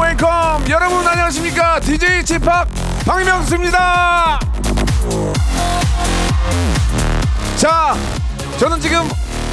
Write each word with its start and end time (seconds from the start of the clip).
Welcome 0.00 0.68
여러분 0.70 1.06
안녕하십니까? 1.06 1.78
DJ 1.80 2.24
G-Park 2.24 2.68
박명수입니다. 3.04 4.40
자 7.56 7.94
저는 8.58 8.80
지금 8.80 9.08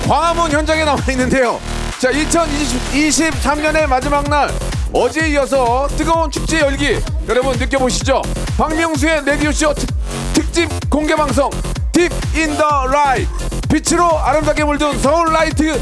광화문 0.07 0.51
현장에 0.51 0.85
나와 0.85 0.97
있는데요. 1.09 1.59
자 1.99 2.09
2023년의 2.11 3.87
마지막 3.87 4.29
날 4.29 4.49
어제에 4.93 5.29
이어서 5.29 5.87
뜨거운 5.97 6.31
축제 6.31 6.59
열기 6.61 6.99
여러분 7.27 7.57
느껴보시죠? 7.57 8.21
박명수의 8.57 9.25
라디오쇼 9.25 9.73
특, 9.73 9.87
특집 10.33 10.89
공개방송 10.89 11.49
Deep 11.91 12.11
in 12.35 12.55
the 12.57 12.85
Light 12.87 13.27
빛으로 13.71 14.19
아름답게 14.19 14.63
물든 14.63 14.97
서울 14.99 15.33
Light 15.33 15.81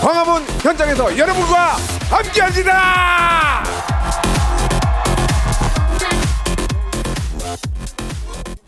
광화문 0.00 0.46
현장에서 0.62 1.16
여러분과 1.18 1.76
함께합니다. 2.10 3.75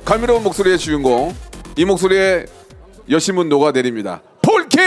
감미로운 0.08 0.42
목소리의 0.42 0.78
주인공 0.78 1.34
이 1.76 1.84
목소리에 1.84 2.46
여심은 3.10 3.50
녹아내립니다. 3.50 4.22
폴킴. 4.40 4.80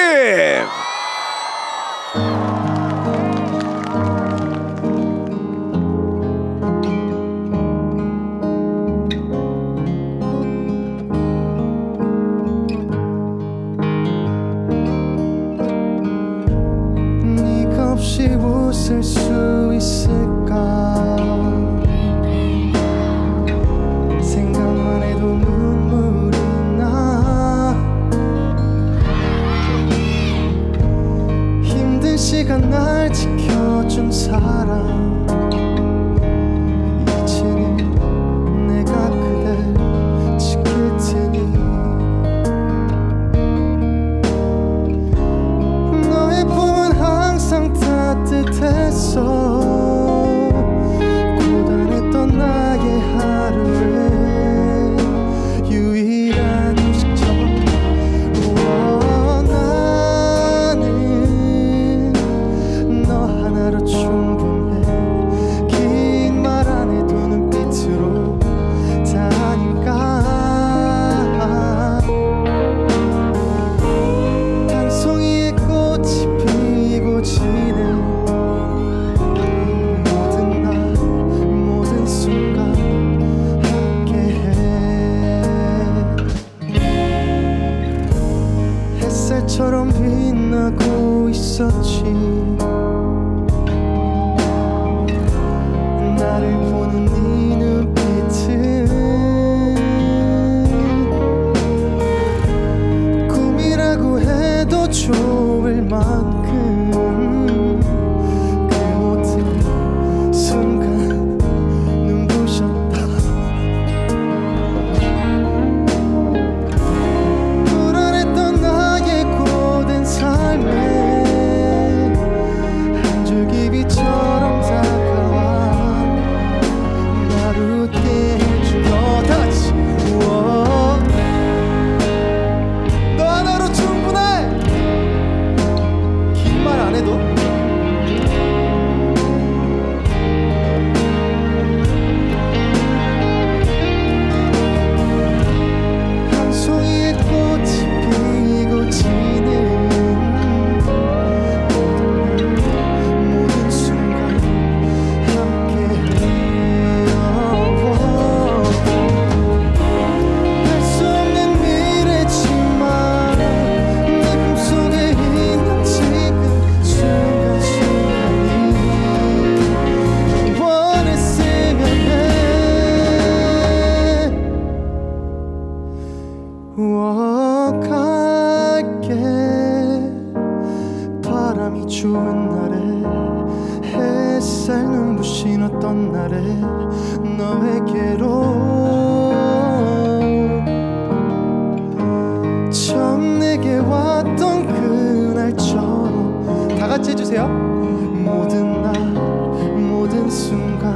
같이 197.01 197.11
해주세요 197.11 197.47
모든 197.47 198.83
날 198.83 198.93
모든 199.01 200.29
순간 200.29 200.95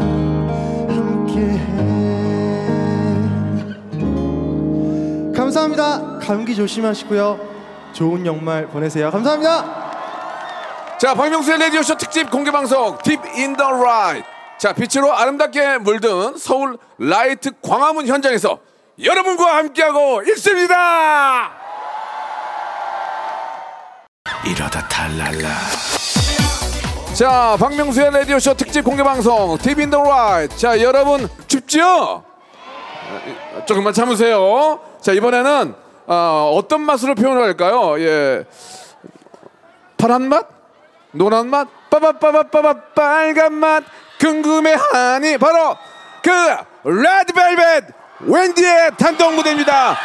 함께해 0.88 1.66
감사합니다. 5.36 6.20
감기 6.20 6.56
조심하시고요. 6.56 7.40
좋은 7.94 8.24
연말 8.26 8.68
보내세요. 8.68 9.10
감사합니다. 9.10 10.98
자, 11.00 11.14
박명수의 11.16 11.58
라디오쇼 11.60 11.98
특집 11.98 12.30
공개방송 12.30 13.00
Deep 13.04 13.20
in 13.36 13.56
the 13.58 13.72
Light. 13.72 14.28
자, 14.60 14.74
빛으로 14.74 15.12
아름답게 15.12 15.80
물든 15.80 16.38
서울 16.38 16.78
Light 17.00 17.50
광화문 17.64 18.06
현장에서 18.08 18.60
여러분과 19.04 19.58
함께하고 19.58 20.22
있습니다. 20.24 21.52
이러다 24.46 24.88
탈랄라. 24.88 25.50
자, 27.16 27.56
박명수의 27.58 28.12
라디오쇼 28.12 28.56
특집 28.56 28.84
공개방송 28.84 29.58
Deep 29.60 29.79
in 29.79 29.89
the 29.89 30.04
Light. 30.04 30.58
자, 30.58 30.82
여러분 30.82 31.30
춥죠? 31.48 32.26
아, 33.56 33.66
조금만 33.66 33.94
참으세요. 33.94 34.82
자, 35.00 35.14
이번에는 35.14 35.74
어, 36.08 36.52
어떤 36.54 36.82
맛으로 36.82 37.16
표현을 37.16 37.42
할까요? 37.42 37.98
예. 38.00 38.44
파란 39.98 40.24
맛? 40.28 40.46
노란 41.12 41.48
맛? 41.48 41.70
빠바빠바빠바 41.90 42.74
빨간 42.94 43.54
맛 43.54 43.86
궁금해하니 44.20 45.38
바로 45.38 45.78
그 46.22 46.30
레드벨벳 46.84 47.86
웬디의 48.20 48.92
단독 48.98 49.36
무대입니다. 49.36 49.98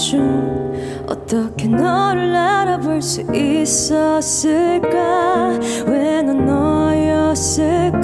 중 0.00 1.04
어떻게 1.06 1.68
너를 1.68 2.34
알아볼 2.34 3.02
수 3.02 3.20
있었을까? 3.34 4.88
왜넌 5.86 6.46
너였을까? 6.46 8.00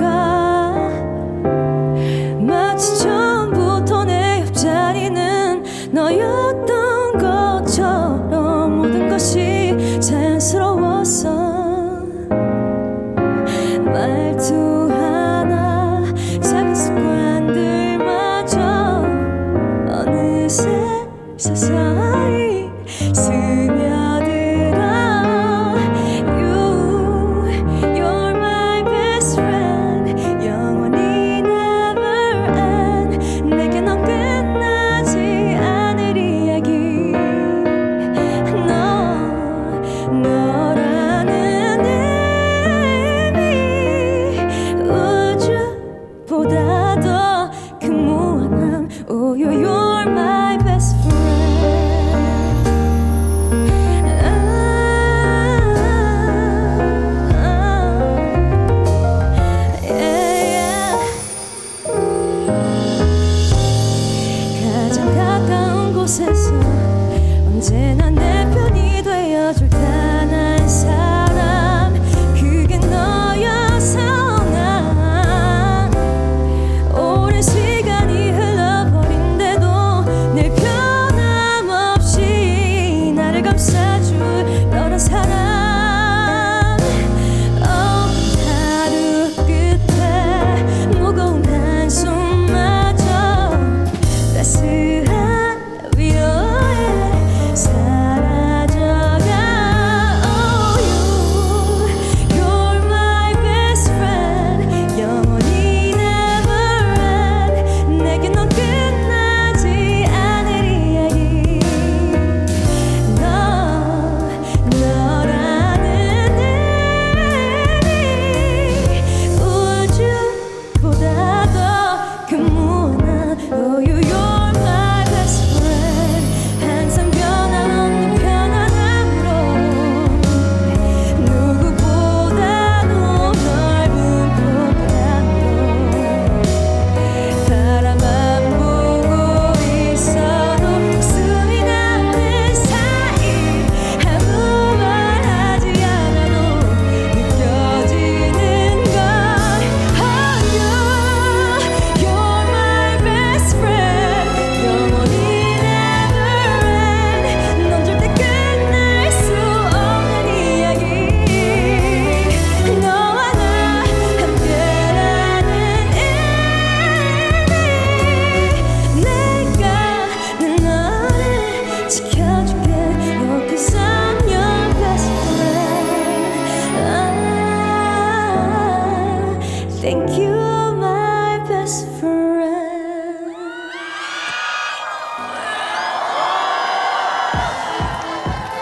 마치 2.41 2.99
처음부터 2.99 4.05
내 4.05 4.43
옆자리는 4.43 5.65
너였던 5.93 7.19
것처럼 7.19 8.77
모든 8.77 9.09
것이 9.09 9.75
자연스러웠어 9.99 11.46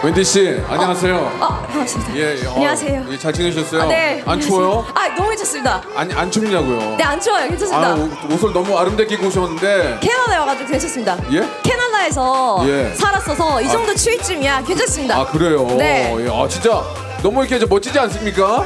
웬디 0.05 0.23
씨 0.23 0.61
안녕하세요. 0.69 1.37
아, 1.41 1.61
반갑습니다. 1.67 2.15
예, 2.15 2.37
예, 2.39 2.45
어, 2.45 2.53
안녕하세요. 2.53 3.05
예, 3.09 3.17
잘 3.17 3.33
지내셨어요? 3.33 3.81
아, 3.81 3.85
네. 3.87 4.21
안 4.23 4.33
안녕하세요. 4.33 4.47
추워요? 4.47 4.85
아, 4.93 5.07
너무 5.15 5.29
괜찮습니다. 5.29 5.81
아니 5.95 6.13
안 6.13 6.29
춥냐고요? 6.29 6.95
네, 6.95 7.03
안 7.03 7.19
추워요. 7.19 7.47
괜찮습니다. 7.49 7.87
아, 7.87 7.93
옷- 7.95 8.31
옷을 8.31 8.53
너무 8.53 8.77
아름답게 8.77 9.15
입고 9.15 9.25
오셨는데 9.27 9.97
캐나다에 10.01 10.37
와가지고 10.37 10.69
괜찮습니다. 10.69 11.17
예? 11.31 11.43
캐나다에서 11.63 12.63
예. 12.67 12.93
살았어서 12.93 13.63
이 13.63 13.67
정도 13.67 13.95
추위쯤이야 13.95 14.63
괜찮습니다. 14.65 15.17
아 15.21 15.25
그래요? 15.25 15.65
네. 15.75 16.13
예, 16.19 16.29
아 16.31 16.47
진짜 16.47 16.83
너무 17.23 17.39
이렇게 17.41 17.57
좀 17.57 17.67
멋지지 17.67 17.97
않습니까? 17.97 18.63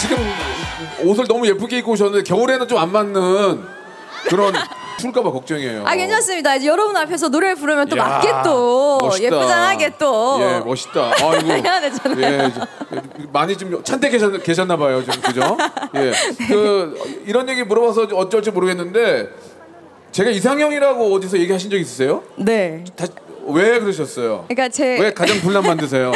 지금 0.00 0.16
옷을 1.04 1.26
너무 1.28 1.46
예쁘게 1.46 1.78
입고 1.78 1.92
오셨는데 1.92 2.22
겨울에는 2.24 2.66
좀 2.66 2.78
안 2.78 2.90
맞는 2.92 3.62
그런 4.30 4.54
추울까봐 5.02 5.30
걱정이에요. 5.32 5.84
아 5.84 5.94
괜찮습니다. 5.96 6.54
이제 6.54 6.66
여러분 6.68 6.96
앞에서 6.96 7.28
노래를 7.28 7.56
부르면 7.56 7.88
또 7.88 7.96
야, 7.98 8.04
맞게 8.06 8.28
또 8.44 8.98
멋있다. 9.02 9.24
예쁘장하게 9.24 9.92
또 9.98 10.38
예 10.40 10.60
멋있다. 10.64 11.12
아이고 11.20 11.46
해야 11.52 11.80
되잖아요. 11.80 12.22
예 12.44 12.52
좀, 12.52 12.64
많이 13.32 13.56
좀 13.56 13.82
찬데 13.82 14.08
계셨, 14.10 14.42
계셨나 14.42 14.76
봐요 14.76 15.02
좀 15.04 15.20
그죠? 15.20 15.56
네. 15.92 16.12
예그 16.42 17.22
이런 17.26 17.48
얘기 17.48 17.64
물어봐서 17.64 18.08
어쩔지 18.12 18.50
모르겠는데 18.52 19.28
제가 20.12 20.30
이상형이라고 20.30 21.14
어디서 21.14 21.38
얘기하신 21.38 21.70
적 21.70 21.76
있으세요? 21.78 22.22
네. 22.36 22.84
다, 22.96 23.06
왜 23.46 23.80
그러셨어요? 23.80 24.44
그러니까 24.48 24.68
제 24.68 24.98
왜 25.00 25.12
가장 25.12 25.36
분란 25.40 25.64
만드세요? 25.64 26.12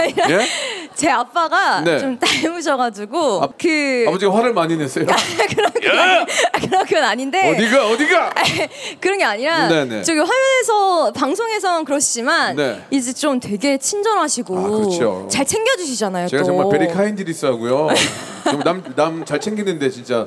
아니라 0.00 0.30
예? 0.40 0.46
제 0.94 1.08
아빠가 1.10 1.80
네. 1.80 1.98
좀 1.98 2.18
닮으셔가지고 2.18 3.42
아, 3.42 3.48
그 3.60 4.04
아버지가 4.08 4.34
화를 4.34 4.52
많이 4.52 4.76
냈어요. 4.76 5.06
그런 5.06 5.72
건 5.72 5.98
아니- 5.98 6.16
아, 6.20 6.24
그런 6.60 6.86
건 6.86 7.04
아닌데 7.04 7.50
어디가 7.54 7.88
어디가? 7.88 8.34
그런 9.00 9.18
게 9.18 9.24
아니라 9.24 9.68
네네. 9.68 10.02
저기 10.02 10.18
화면에서 10.20 11.12
방송에서는 11.12 11.84
그러시지만 11.84 12.56
네. 12.56 12.84
이제 12.90 13.12
좀 13.12 13.40
되게 13.40 13.78
친절하시고 13.78 14.58
아, 14.58 14.62
그렇죠. 14.68 15.26
잘 15.30 15.44
챙겨주시잖아요. 15.46 16.28
제가 16.28 16.42
또. 16.42 16.46
정말 16.48 16.78
베리 16.78 16.92
카인디리스하고요. 16.92 17.88
남남 18.64 19.24
잘 19.24 19.40
챙기는데 19.40 19.88
진짜 19.90 20.26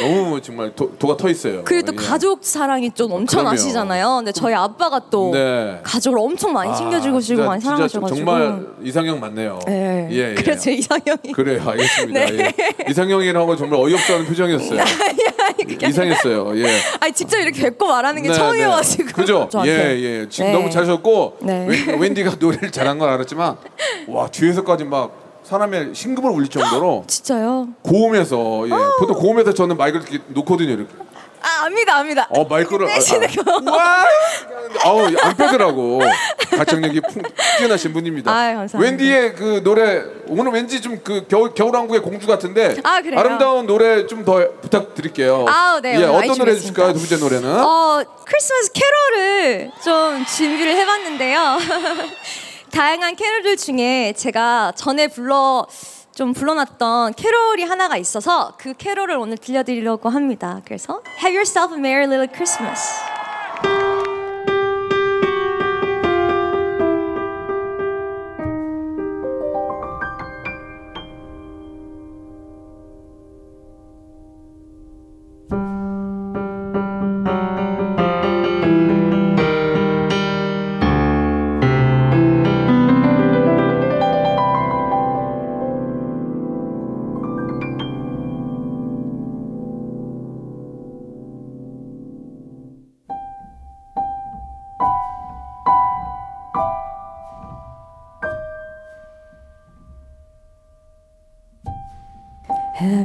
너무 0.00 0.40
정말 0.40 0.74
도, 0.74 0.92
도가 0.98 1.16
터 1.16 1.28
있어요. 1.28 1.62
그리고 1.64 1.86
또 1.86 1.92
예. 1.92 1.96
가족 2.06 2.44
사랑이 2.44 2.90
좀 2.92 3.12
엄청나시잖아요. 3.12 4.16
근데 4.16 4.32
저희 4.32 4.54
아빠가 4.54 5.00
또 5.10 5.30
네. 5.32 5.80
가족을 5.82 6.18
엄청 6.18 6.52
많이 6.52 6.74
챙겨주고 6.76 7.20
시고 7.20 7.36
진짜- 7.36 7.48
많이 7.48 7.60
사랑하셔가지고. 7.60 8.16
정말 8.16 8.66
이상형 8.82 9.20
맞네요. 9.20 9.58
네. 9.66 10.08
예, 10.10 10.30
예. 10.30 10.34
그래서 10.34 10.70
이상형이. 10.70 11.32
그래요, 11.34 11.62
알겠습니다. 11.66 12.20
네. 12.26 12.36
예. 12.58 12.90
이상형이라고 12.90 13.56
정말 13.56 13.80
어이없어하는 13.80 14.26
표정이었어요. 14.26 14.80
이상했어요. 15.88 16.58
예. 16.58 16.66
아니 17.00 17.12
직접 17.12 17.38
이렇게 17.38 17.62
뵙고 17.62 17.86
말하는 17.86 18.22
게 18.22 18.28
네, 18.28 18.34
처음이어가지고. 18.34 19.04
네. 19.06 19.12
그죠? 19.12 19.48
예, 19.66 19.70
예. 19.70 20.26
네. 20.28 20.52
너무 20.52 20.70
잘하셨고 20.70 21.38
네. 21.40 21.66
웬- 21.68 22.00
웬디가 22.00 22.36
노래를 22.38 22.70
잘한 22.70 22.98
건 22.98 23.08
알았지만 23.10 23.56
와 24.08 24.28
뒤에서까지 24.28 24.84
막 24.84 25.27
사람의 25.52 25.94
심금을 25.94 26.30
울릴 26.30 26.48
정도로 26.50 27.04
진짜요? 27.08 27.68
고음에서 27.82 28.64
예. 28.66 28.70
보통 28.98 29.16
고음에서 29.16 29.54
저는 29.54 29.76
마이크를 29.78 30.06
이렇게 30.10 30.24
놓거든요. 30.28 30.70
이렇게. 30.72 30.92
아 31.40 31.64
압니다 31.66 31.96
압니다. 31.96 32.26
어 32.30 32.44
마이크를 32.44 32.86
거. 32.86 32.92
아, 32.92 33.76
와 33.76 34.04
하는데 34.50 34.78
아우 34.84 35.06
안 35.22 35.36
빼더라고. 35.36 36.00
가창력이 36.50 37.00
풍 37.00 37.22
뛰어나신 37.58 37.92
분입니다. 37.92 38.30
아이, 38.30 38.54
감사합니다. 38.54 38.78
웬디의 38.78 39.34
그 39.36 39.62
노래 39.62 40.02
오늘 40.26 40.52
왠지 40.52 40.82
좀 40.82 40.98
그 41.04 41.26
겨울 41.28 41.54
겨울왕국의 41.54 42.02
공주 42.02 42.26
같은데 42.26 42.76
아, 42.82 43.00
그래요? 43.00 43.18
아름다운 43.20 43.66
노래 43.66 44.06
좀 44.06 44.24
더 44.24 44.50
부탁드릴게요. 44.60 45.46
아우, 45.48 45.80
네, 45.80 45.98
예, 46.00 46.04
어떤 46.04 46.36
노래. 46.36 46.52
해주실까요? 46.52 46.92
두 46.92 46.98
번째 46.98 47.16
노래는 47.18 47.60
어 47.64 48.02
크리스마스 48.26 48.72
캐롤을 48.72 49.70
좀 49.82 50.26
준비를 50.26 50.76
해봤는데요. 50.76 51.58
다양한 52.70 53.16
캐롤들 53.16 53.56
중에 53.56 54.12
제가 54.16 54.72
전에 54.76 55.08
불러 55.08 55.66
좀 56.14 56.32
불러놨던 56.32 57.14
캐롤이 57.14 57.62
하나가 57.64 57.96
있어서 57.96 58.54
그 58.58 58.74
캐롤을 58.74 59.16
오늘 59.16 59.38
들려드리려고 59.38 60.08
합니다. 60.08 60.60
그래서 60.64 61.00
Have 61.22 61.36
yourself 61.36 61.72
a 61.74 61.78
merry 61.78 62.06
little 62.06 62.28
Christmas. 62.28 63.17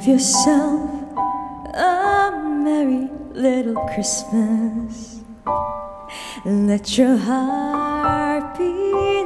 Have 0.04 0.16
yourself 0.16 0.92
a 1.74 2.32
merry 2.46 3.10
little 3.32 3.76
Christmas. 3.94 5.22
Let 6.44 6.98
your 6.98 7.16
heart 7.16 8.58
be 8.58 9.23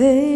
face. 0.00 0.29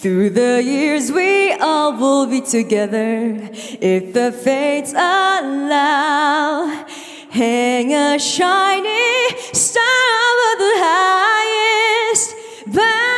Through 0.00 0.30
the 0.30 0.62
years, 0.64 1.12
we 1.12 1.52
all 1.52 1.92
will 1.92 2.24
be 2.24 2.40
together 2.40 3.36
if 3.82 4.14
the 4.14 4.32
fates 4.32 4.94
allow. 4.94 6.86
Hang 7.28 7.92
a 7.92 8.18
shiny 8.18 9.28
star 9.52 9.82
over 10.24 10.56
the 10.64 10.72
highest 10.78 12.34
bound. 12.68 13.10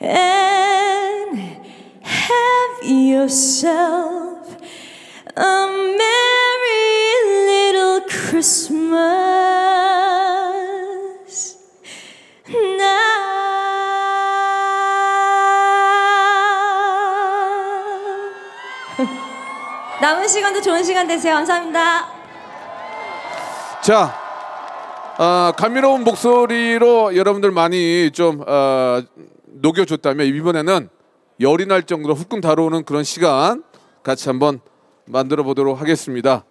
And 0.00 1.38
have 2.04 2.84
yourself 2.84 4.03
Christmas 8.44 9.56
now. 12.52 13.24
남은 20.02 20.28
시간도 20.28 20.60
좋은 20.60 20.84
시간 20.84 21.06
되세요. 21.06 21.36
감사합니다. 21.36 22.06
자, 23.82 24.14
어, 25.18 25.52
감미로운 25.56 26.04
목소리로 26.04 27.16
여러분들 27.16 27.50
많이 27.50 28.10
좀 28.10 28.44
어, 28.46 29.00
녹여줬다면 29.46 30.26
이번에는 30.26 30.90
열이 31.40 31.64
날 31.64 31.84
정도로 31.84 32.14
후끈 32.14 32.42
달아오르는 32.42 32.84
그런 32.84 33.04
시간 33.04 33.64
같이 34.02 34.28
한번 34.28 34.60
만들어 35.06 35.44
보도록 35.44 35.80
하겠습니다. 35.80 36.44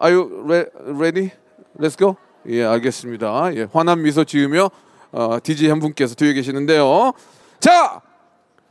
Are 0.00 0.12
you 0.14 0.42
re- 0.44 0.66
ready? 0.86 1.30
Let's 1.78 1.96
go. 1.96 2.16
예, 2.48 2.64
알겠습니다. 2.64 3.54
예, 3.54 3.66
환한 3.72 4.02
미소 4.02 4.24
지으며 4.24 4.70
어, 5.12 5.38
DJ 5.42 5.70
한 5.70 5.80
분께서 5.80 6.14
뒤에 6.14 6.32
계시는데요. 6.34 7.12
자, 7.60 8.00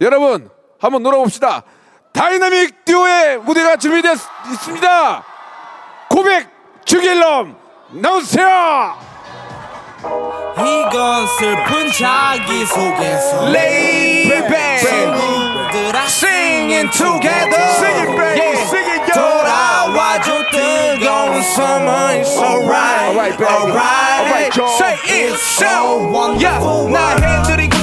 여러분 0.02 0.50
한번 0.80 1.04
놀아봅시다. 1.04 1.64
다이나믹 2.12 2.86
듀오의 2.86 3.40
무대가 3.40 3.76
준비되어 3.78 4.14
있습니다. 4.14 5.24
고백 6.10 6.48
죽일 6.86 7.20
놈 7.20 7.56
나오세요. 7.92 8.96
이건 10.54 11.28
슬픈 11.40 11.92
자기 11.98 12.66
속에서 12.66 13.52
친구들아 14.80 16.04
singing 16.06 16.92
together 16.92 17.43
it's 22.24 22.38
alright 22.38 23.10
Alright, 23.10 23.38
baby. 23.38 23.44
alright 23.44 24.24
Alright, 24.24 24.56
y'all. 24.56 24.78
say 24.80 24.96
it's 25.04 25.42
so 25.42 26.08
wonderful 26.10 26.88
나 26.90 27.16
핸들이 27.20 27.68
고 27.70 27.83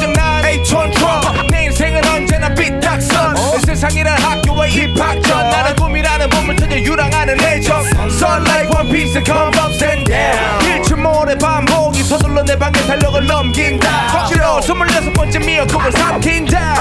세상이란 3.81 4.21
학교의 4.21 4.75
입학 4.75 5.23
전. 5.23 5.49
나는 5.49 5.75
꿈이라는 5.75 6.29
몸을 6.29 6.55
터져 6.55 6.77
유랑하는 6.77 7.41
애정. 7.41 7.81
Sunlight 8.11 8.69
one 8.77 8.93
piece 8.93 9.23
come 9.25 9.57
up 9.57 9.73
and 9.83 10.05
down. 10.05 10.67
일출 10.67 10.99
모래 10.99 11.35
반복이 11.35 12.03
서둘러 12.03 12.45
내 12.45 12.59
방에 12.59 12.73
달력을 12.87 13.27
넘긴다. 13.27 14.27
싫어 14.27 14.61
스물여섯 14.61 15.15
번째 15.15 15.39
미역국을 15.39 15.93
삼킨다. 15.93 16.75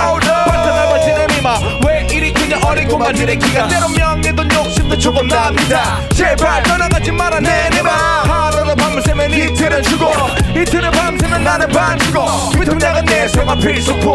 버터 0.46 0.76
넓어지는 0.76 1.40
이마. 1.40 1.58
왜 1.88 2.06
이리 2.12 2.34
그냥 2.34 2.60
어린 2.66 2.86
꼬마들의 2.90 3.40
기가. 3.40 3.70
때로 3.70 3.88
명예도 3.88 4.44
욕심도 4.54 4.98
조금 4.98 5.26
납니다. 5.30 6.02
제발 6.14 6.64
떠나가지 6.64 7.14
말아 7.14 7.40
내내봐 7.40 8.49
하루도 8.70 8.76
밤을 8.76 9.02
새면 9.02 9.32
이틀은 9.32 9.84
죽어. 9.84 10.12
이틀은 10.56 10.92
밤새면 10.92 11.44
나는 11.44 11.68
반 11.70 11.98
죽어. 12.00 12.50
위통약은 12.60 13.06
내 13.06 13.28
생활 13.28 13.58
필수품. 13.58 14.14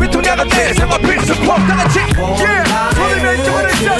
위통약은 0.00 0.48
내 0.48 0.72
생활 0.72 1.00
필수품. 1.00 1.66
다같이 1.66 2.00
손을 2.14 3.24
왼쪽으로 3.24 3.68
쫙 3.84 3.98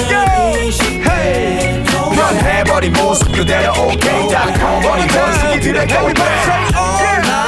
hey. 1.09 1.83
변해버린 2.15 2.93
모습 2.93 3.31
그대로. 3.31 3.71
오케이. 3.73 4.27
닥쳐버린 4.29 5.07
원숭이들의 5.17 5.87
골반 5.87 6.27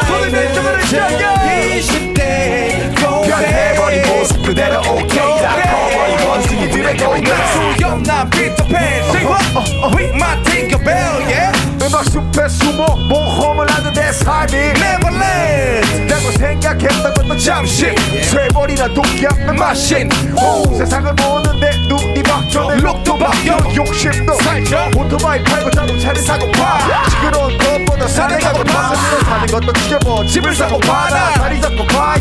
손을 0.08 0.32
왼쪽으로 0.32 0.82
쫙 0.86 1.10
20대 1.46 2.96
변해버린 2.96 4.08
모습 4.08 4.44
그대로. 4.44 4.80
오케이. 4.82 5.42
닥쳐버린 5.42 6.28
원숭이들의 6.28 6.98
골반 6.98 7.38
수염 7.48 8.04
난 8.04 8.30
피터팬. 8.30 8.76
Say 8.76 9.26
what? 9.26 9.96
We 9.96 10.10
might 10.10 10.44
think 10.44 10.74
a 10.74 10.78
bell 10.78 11.22
yeah 11.30 11.61
음악 11.84 12.06
숲에 12.06 12.48
숨어 12.48 12.96
모험을 12.96 13.70
하는 13.72 13.92
내 13.94 14.12
삶이 14.12 14.54
Neverland. 14.54 16.08
라고 16.14 16.32
생각했던 16.32 17.14
것도 17.14 17.38
잠시 17.38 17.94
쇠머리나 18.30 18.88
동기압는 18.94 19.56
마신 19.56 20.10
오 20.38 20.76
세상을 20.78 21.16
보는데 21.16 21.72
눈이 21.88 22.22
바뀌어 22.24 22.68
내 22.70 22.82
룩도 22.82 23.18
바뀌어. 23.18 23.58
욕심도 23.76 24.34
살쪄. 24.36 24.92
오토바이 24.96 25.44
팔고 25.44 25.72
자동차를 25.72 26.22
사고 26.22 26.52
파 26.52 26.80
시끄러운 27.10 27.58
것보다 27.58 28.08
산에 28.08 28.38
가고 28.38 28.64
파 28.66 28.94
사는 28.96 29.48
것도 29.48 29.74
지겨워. 29.74 30.26
집을 30.26 30.54
사고 30.56 30.78
파 30.80 31.10
나 31.10 31.34
다리 31.34 31.60
잡고 31.60 31.86
파 31.88 32.16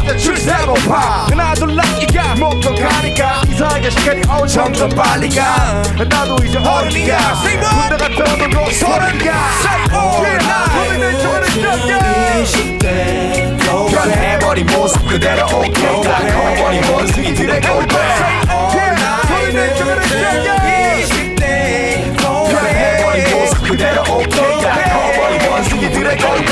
이상하게 3.90 4.00
시간이 4.00 4.22
어 4.28 4.46
점점 4.46 4.88
빨리 4.90 5.28
가. 5.34 5.82
나도 6.08 6.36
이제 6.44 6.58
어른이야? 6.58 7.18
군대 7.42 7.96
갔다 7.96 8.32
오고 8.34 8.70
서른이야 8.70 9.50
Say 9.60 9.80
all 9.92 10.26
night. 10.26 10.70
20대 12.40 12.86
변해버린 13.92 14.66
모습 14.66 15.06
그대로 15.06 15.46
오케이. 15.58 16.02
닥쳐버린 16.02 16.84
원숭이 16.92 17.34
들의 17.34 17.60
골반. 17.60 18.00
변해버린 22.50 23.38
모습 23.38 23.62
그대로 23.68 24.02
오케이. 24.02 24.60
닥쳐버린 24.62 25.48
원숭이들의 25.50 26.16
골반 26.18 26.46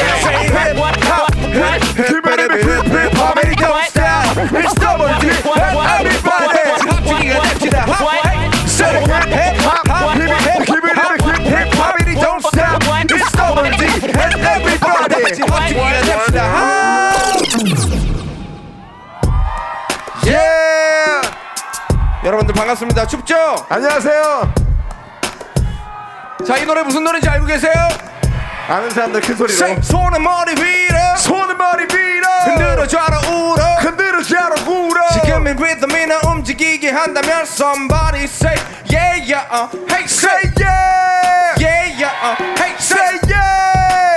예. 20.26 20.38
여러분들 22.24 22.54
반갑습니다. 22.54 23.06
춥죠? 23.06 23.66
안녕하세요. 23.68 24.52
자, 26.46 26.56
이 26.56 26.64
노래 26.66 26.82
무슨 26.82 27.04
노래인지 27.04 27.28
알고 27.28 27.46
계세요? 27.46 27.72
아는 28.68 28.90
사람들 28.90 29.20
큰 29.20 29.36
소리로. 29.36 29.54
Say 29.54 29.82
손을 29.82 30.20
머리 30.20 30.52
위로. 30.52 31.16
손을 31.16 31.56
머리 31.56 31.84
위로. 31.84 32.26
흔들어 32.44 32.86
좌로 32.86 33.16
우로. 33.28 33.62
흔들어 33.80 34.22
자로 34.22 34.54
울어 34.66 35.00
지금의 35.12 35.54
리듬이나 35.54 36.20
움직이게 36.26 36.90
한다면 36.90 37.42
Somebody 37.42 38.24
say 38.24 38.56
yeah 38.92 39.18
yeah 39.32 39.48
uh 39.50 39.68
Hey 39.88 40.04
say. 40.04 40.52
Yeah. 40.60 41.54
Yeah 41.58 41.86
yeah 41.98 42.12
uh 42.22 42.36
Hey 42.58 42.74
say 42.78 43.18
yeah 43.30 44.08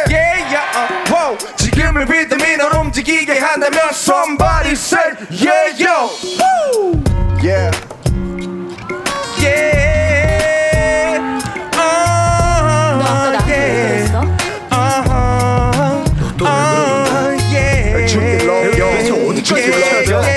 지금의 2.01 2.23
리듬이나 2.23 2.67
움직이게 2.79 3.39
한다면 3.39 3.89
Somebody 3.91 4.71
say 4.71 5.13
yeah 5.29 5.71
yo. 5.77 6.09
Woo! 6.39 7.03
Yeah. 7.43 7.71
Yeah. 9.39 10.01
너 11.71 11.81
아까 11.81 12.61
uh 12.61 13.03
나한테 13.03 13.51
왜 13.51 13.53
yeah. 13.53 13.87
그랬어? 13.87 14.17
uh-huh 14.71 16.01
uh 16.41 17.37
yeah. 17.53 18.07
죽일러 18.07 18.49
어디까지 19.29 19.67
외쳐야 19.69 20.21
돼? 20.21 20.27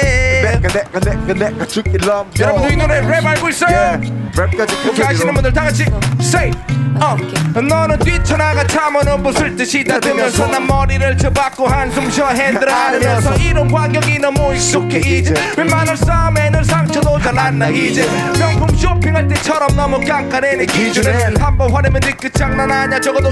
내가 0.42 0.68
내가 0.68 1.00
내가 1.00 1.32
내가 1.32 1.66
죽일러 1.66 2.26
여러분들 2.38 2.72
이 2.72 2.76
노래 2.76 3.00
랩 3.00 3.26
알고 3.26 3.48
있어요? 3.48 4.00
랩까지 4.32 4.82
큰 4.82 4.90
오케이 4.90 5.06
하시는 5.06 5.16
소리로 5.16 5.32
분들 5.32 5.52
다 5.52 5.64
같이 5.64 5.86
say 6.20 6.50
어. 7.00 7.16
너는 7.60 7.98
뛰쳐나가 8.00 8.66
참어는 8.66 9.22
bus을 9.22 9.56
듯이 9.56 9.84
다듬면서 9.84 10.46
난 10.46 10.66
머리를 10.66 11.16
쳐박고 11.18 11.66
한숨 11.66 12.10
쉬어 12.10 12.28
핸들 12.28 12.68
안으면서 12.70 13.34
이런 13.36 13.70
환경이 13.70 14.18
너무 14.18 14.54
익숙해 14.54 14.98
이제. 14.98 15.34
웬만한 15.56 15.96
싸움에는 15.96 16.62
상처도 16.64 17.18
잘 17.20 17.38
안 17.38 17.58
나 17.58 17.68
이제. 17.68 18.06
명품 18.38 18.68
쇼핑할 18.76 19.26
때처럼 19.28 19.74
너무 19.76 20.00
깐깐해 20.04 20.56
내 20.56 20.66
기준은 20.66 21.36
한번 21.40 21.70
화내면 21.72 22.00
뒤끝 22.00 22.32
장난 22.34 22.70
아냐 22.70 22.98
적어도 23.00 23.30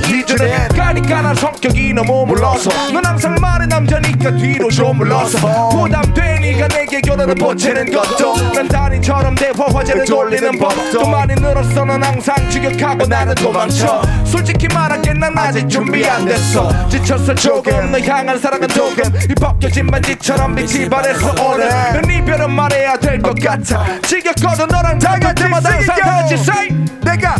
가니까 0.76 1.22
난 1.22 1.34
성격이 1.34 1.92
너무 1.94 2.26
물러서. 2.26 2.70
넌 2.92 3.04
항상 3.04 3.34
말의 3.40 3.68
남자니까 3.68 4.36
뒤로 4.36 4.70
좀 4.70 4.96
물러서. 4.98 5.68
부담되니까 5.70 6.68
내게 6.68 7.00
결혼을 7.00 7.34
보채는 7.34 7.92
것도. 7.92 8.52
난 8.54 8.68
달인처럼 8.68 9.34
대화 9.34 9.66
화제를 9.72 10.04
돌리는 10.04 10.58
법도. 10.58 11.08
많이 11.08 11.34
늘었어 11.34 11.84
넌 11.84 12.02
항상 12.02 12.48
추격하고 12.50 13.06
나는 13.06 13.34
또 13.36 13.51
도망쳐. 13.52 14.00
솔직히 14.24 14.66
말할게 14.68 15.12
난 15.12 15.36
아직 15.36 15.68
준비 15.68 16.06
안 16.08 16.24
됐어. 16.24 16.70
지쳤어 16.88 17.34
조금 17.34 17.92
너 17.92 17.98
향한 18.00 18.38
사랑은 18.38 18.66
조금 18.68 19.04
이 19.30 19.34
벗겨진 19.34 19.86
반지처럼 19.88 20.54
빛이 20.54 20.88
발했어 20.88 21.34
오늘 21.44 21.68
넌 21.68 22.04
이별은 22.10 22.50
말해야 22.50 22.96
될 22.96 23.20
것 23.20 23.38
같아. 23.38 23.84
지겹거든 24.02 24.66
너랑 24.68 24.98
다갈 24.98 25.34
때마다 25.34 25.70
항상 25.70 25.96
같이 25.96 26.34
say. 26.34 26.68
내가 27.04 27.36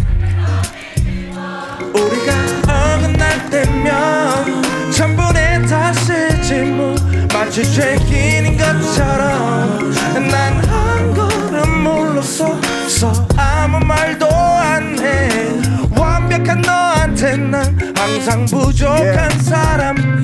우리가 1.94 2.33
어긋날 2.68 3.51
때면 3.51 4.62
내 5.33 5.62
탓이지 5.66 6.55
뭐 6.62 6.94
마치 7.33 7.64
죄인인 7.75 8.59
것처럼 8.59 9.90
난 10.31 10.62
한 10.68 11.14
걸음 11.14 11.83
물러서서 11.83 13.27
아무 13.37 13.79
말도 13.81 14.27
안해 14.29 15.62
완벽한 16.02 16.60
너한테 16.62 17.36
난 17.36 17.94
항상 17.96 18.44
부족한 18.46 19.02
Yeah. 19.02 19.44
사람인 19.44 20.22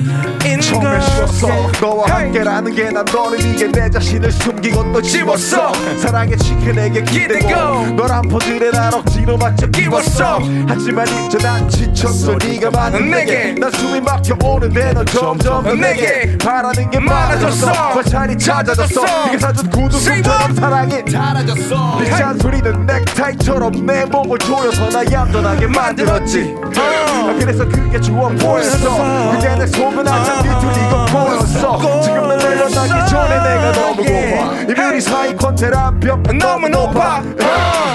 처음에 0.61 0.99
쉬웠어 1.01 1.47
것 1.47 1.71
너와. 1.81 2.07
함께라는 2.09 2.75
게 2.75 2.89
난 2.91 3.05
너를 3.05 3.39
위해 3.39 3.67
내 3.71 3.89
자신을 3.89 4.31
숨기고 4.31 4.91
또 4.91 5.01
지웠어. 5.01 5.71
사랑의 5.97 6.37
치킨에게 6.37 7.03
기대고. 7.03 7.93
너란 7.95 8.21
포들에 8.23 8.71
난 8.71 8.93
억지로 8.93 9.37
맞춰 9.37 9.67
끼웠어 9.67 10.39
하지만 10.67 11.07
이제 11.07 11.37
난 11.37 11.67
지쳤어 11.69 12.35
네가 12.37 12.71
많은 12.71 13.09
내게. 13.11 13.53
난 13.59 13.71
숨이 13.71 14.01
막혀 14.01 14.35
오는데 14.43 14.93
넌 14.93 15.05
점점 15.05 15.63
더 15.63 15.73
내게. 15.75 16.37
바라는 16.37 16.89
게 16.89 16.99
많아졌어. 16.99 17.71
과찬이 17.93 18.37
찾아졌어. 18.37 19.01
네가 19.27 19.39
사준 19.39 19.69
구두꿈처럼 19.69 20.55
사랑이 20.55 20.95
사라졌어 21.11 21.99
네 22.01 22.09
잔소리는 22.11 22.85
넥타이처럼 22.85 23.85
내 23.85 24.05
몸을 24.05 24.37
조여서 24.39 24.89
나 24.89 25.03
얌전하게 25.11 25.67
만들었지. 25.69 26.55
아, 26.77 27.35
그래서 27.39 27.65
그게 27.67 27.99
좋아 27.99 28.29
보였어. 28.29 29.29
내 29.57 29.67
속은 29.67 30.07
한참 30.07 30.41
뒤틀리고 30.43 31.05
보였어. 31.07 32.01
지금 32.01 32.27
널 32.27 32.37
만나기 32.55 33.09
전에 33.09 33.35
내가 33.43 33.71
너무 33.73 34.03
고파. 34.03 34.61
이별이 34.69 35.01
사이 35.01 35.35
컨테란 35.35 35.99
벽 35.99 36.21
너무 36.37 36.69
높아. 36.69 37.21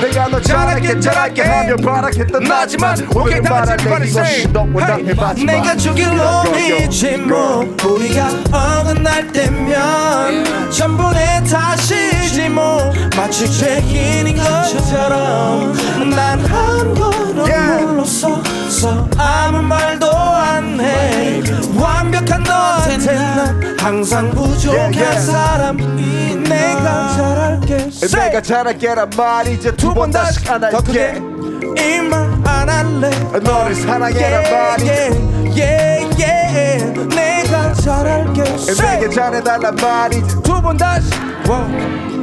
내가 0.02 0.28
너 0.28 0.40
잘할게 0.40 1.00
잘할게 1.00 1.42
하며 1.42 1.76
바라겠던 1.76 2.42
나지만 2.44 2.98
이것이 2.98 4.52
너무나 4.52 4.96
해봤지만 4.96 5.46
내가 5.46 5.76
죽일 5.76 6.14
놈이지 6.14 7.16
뭐. 7.18 7.60
우리가 7.84 8.28
어긋날 8.52 9.32
때면 9.32 10.70
전부 10.70 11.10
내 11.12 11.42
탓이지 11.44 12.48
뭐. 12.50 12.92
마치 13.16 13.50
죄인인 13.50 14.36
것처럼 14.36 15.72
난한 16.14 16.94
걸음 16.94 17.44
Yeah. 17.54 17.84
물러서서 17.86 19.08
아무 19.16 19.62
말도 19.62 20.10
안해. 20.10 21.40
완벽한 21.78 22.42
너한테 22.42 23.14
난 23.14 23.76
항상 23.78 24.30
부족한 24.30 24.78
Yeah, 24.92 25.00
yeah. 25.00 25.26
사람 25.30 25.76
내가 26.42 27.14
잘할게. 27.16 27.90
내가 28.10 28.40
잘할게란 28.40 29.10
말 29.16 29.46
이제 29.48 29.70
두 29.70 29.94
번 29.94 30.10
다시 30.10 30.40
안 30.50 30.64
할게 30.64 31.22
이말 31.78 32.28
안 32.44 32.68
할래. 32.68 33.10
너를 33.40 33.74
사랑해란 33.76 34.42
말이 34.42 34.88
yeah, 34.88 36.10
yeah, 36.18 36.58
yeah. 36.58 37.08
내가 37.14 37.72
잘할게. 37.74 38.42
내게 38.42 39.08
잘해달란 39.10 39.76
말이 39.76 40.22
두 40.42 40.60
번 40.60 40.76
다시. 40.76 41.08
이말 41.44 41.54
안 41.54 41.70
할래 41.80 42.13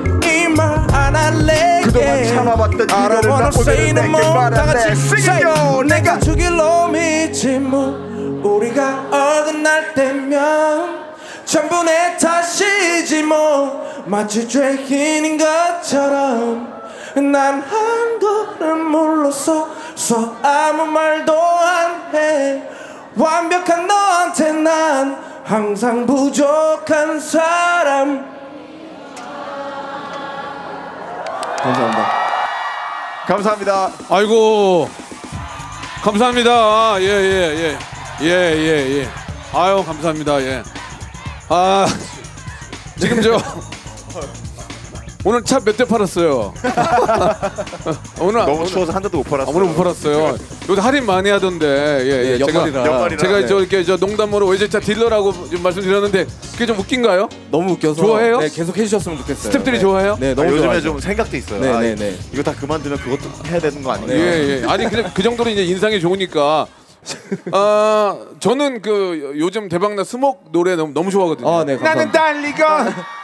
그동안 1.84 2.24
참아봤던 2.26 2.89
I 2.89 3.10
don't 3.10 3.20
이별을 3.20 3.22
나 3.22 3.30
wanna 3.30 3.48
say 3.50 3.91
오늘은 3.91 4.06
no 4.06 4.50
내게 4.50 4.78
it, 4.78 5.44
yo, 5.44 5.84
내가 5.84 6.20
죽일 6.20 6.56
놈이지 6.56 7.60
뭐 7.60 8.41
우리가 8.44 9.06
어긋날 9.12 9.94
때면 9.94 11.02
내 11.84 12.17
탓이지 12.17 13.24
뭐. 13.24 13.82
마치 14.06 14.48
죄인인 14.48 15.38
것처럼 15.38 16.67
난 17.15 17.62
한 17.62 18.20
걸음 18.20 18.86
물러서서 18.91 20.38
아무 20.41 20.86
말도 20.86 21.34
안 21.39 22.15
해. 22.15 22.63
완벽한 23.15 23.86
너한테 23.88 24.54
난 24.54 25.17
항상 25.44 26.06
부족한 26.06 27.20
사람 27.20 28.26
감사합니다 31.63 32.12
감사합니다 33.28 33.91
아이고 34.10 34.89
감사합니다. 36.04 37.00
예예예 37.00 37.78
예예 38.21 39.02
예. 39.02 39.10
아유 39.54 39.84
감사합니다. 39.86 40.41
예. 40.41 40.63
아 41.47 41.86
지금 43.00 43.21
저 43.21 43.38
오늘 45.24 45.44
차 45.44 45.60
몇 45.60 45.78
대 45.78 45.86
팔았어요. 45.86 46.52
오늘 48.20 48.40
너무 48.46 48.66
추워서 48.66 48.92
한 48.92 49.04
대도 49.04 49.18
못 49.20 49.24
팔았어 49.24 49.52
아, 49.52 49.54
오늘 49.56 49.68
못 49.68 49.76
팔았어요. 49.76 50.36
요새 50.68 50.82
할인 50.82 51.06
많이 51.06 51.30
하던데 51.30 51.66
예, 51.68 52.34
예. 52.36 52.40
연말이라. 52.40 52.84
제가 52.84 52.86
연말이라. 52.96 53.18
제가 53.22 53.40
네. 53.42 53.46
저 53.48 53.60
이렇게 53.60 53.84
저 53.84 53.98
농담으로 53.98 54.48
외제차 54.48 54.80
딜러라고 54.80 55.32
좀 55.50 55.62
말씀드렸는데 55.62 56.26
그게 56.54 56.66
좀 56.66 56.80
웃긴가요? 56.80 57.30
너무 57.52 57.74
웃겨서 57.74 58.02
좋아해요? 58.02 58.40
네, 58.40 58.50
계속 58.50 58.76
해주셨으면 58.76 59.20
좋겠어요. 59.20 59.44
스태프들이 59.52 59.76
네. 59.78 59.82
좋아해요? 59.82 60.18
네, 60.20 60.32
아, 60.32 60.36
너무 60.36 60.48
요즘에 60.50 60.62
좋아하죠. 60.64 60.82
좀 60.84 61.00
생각도 61.00 61.38
있어요 61.38 61.62
네, 61.62 61.70
아, 61.70 61.80
네, 61.80 61.96
네. 61.96 62.16
이거 62.34 62.42
다 62.42 62.54
그만두면 62.60 62.98
그것도 62.98 63.30
해야 63.48 63.60
되는 63.60 63.84
거 63.84 63.92
아닌가 63.92 64.14
예, 64.16 64.62
예. 64.62 64.66
아니 64.68 64.90
그냥 64.90 65.12
그 65.14 65.22
정도로 65.22 65.50
이제 65.52 65.64
인상이 65.64 66.00
좋으니까. 66.02 66.66
아 67.52 68.18
저는 68.40 68.82
그 68.82 69.34
요즘 69.38 69.68
대박나 69.70 70.04
스목 70.04 70.52
노래 70.52 70.76
너무 70.76 70.94
너무 70.94 71.10
좋아하거든요. 71.10 71.50
아, 71.50 71.64
네, 71.66 71.76
나는. 71.78 72.12
달리고 72.12 72.58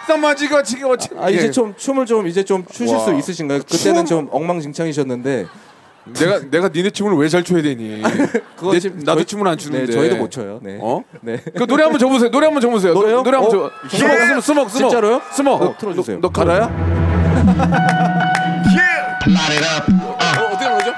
써마지고 0.07 0.63
지고 0.63 0.95
아 1.19 1.29
이제 1.29 1.51
좀 1.51 1.73
춤을 1.77 2.05
좀 2.05 2.27
이제 2.27 2.43
좀 2.43 2.65
추실 2.71 2.95
와. 2.95 3.03
수 3.05 3.13
있으신가요? 3.13 3.59
그때는 3.59 4.05
춤? 4.05 4.27
좀 4.27 4.29
엉망진창이셨는데 4.31 5.45
내가 6.17 6.39
내가 6.49 6.69
니네 6.69 6.89
춤을 6.91 7.17
왜 7.17 7.27
잘 7.29 7.43
춰야 7.43 7.61
되니? 7.61 8.01
그거 8.55 8.71
내, 8.71 8.79
지금 8.79 8.99
나도 8.99 9.19
저희- 9.19 9.25
춤을 9.25 9.47
안 9.47 9.57
추는데. 9.57 9.85
네, 9.87 9.91
저희도 9.91 10.15
못 10.15 10.31
춰요. 10.31 10.59
네. 10.63 10.79
어? 10.81 11.03
네. 11.21 11.37
그 11.55 11.67
노래 11.67 11.83
한번 11.83 11.99
줘보세요. 11.99 12.31
노래 12.31 12.45
한번 12.47 12.61
줘보세요. 12.61 12.93
노-? 12.93 13.01
노래 13.01 13.37
한번 13.37 13.45
어? 13.45 13.49
줘. 13.49 13.71
스먹 13.89 14.17
스먹 14.17 14.41
스먹 14.41 14.69
스먹. 14.69 14.89
진짜로요? 14.89 15.21
스먹. 15.33 15.61
어, 15.61 15.75
틀어주세요. 15.77 16.19
너, 16.21 16.29
너 16.29 16.33
가라야? 16.33 16.63
어, 19.27 20.45
어떻게 20.47 20.63
하는 20.65 20.77
거죠? 20.79 20.93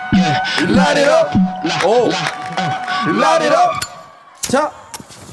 Light 0.70 1.00
it 1.02 1.10
up 1.10 1.88
오, 1.88 2.10
Light 3.08 3.46
it 3.46 3.54
up 3.56 3.80
자, 4.42 4.72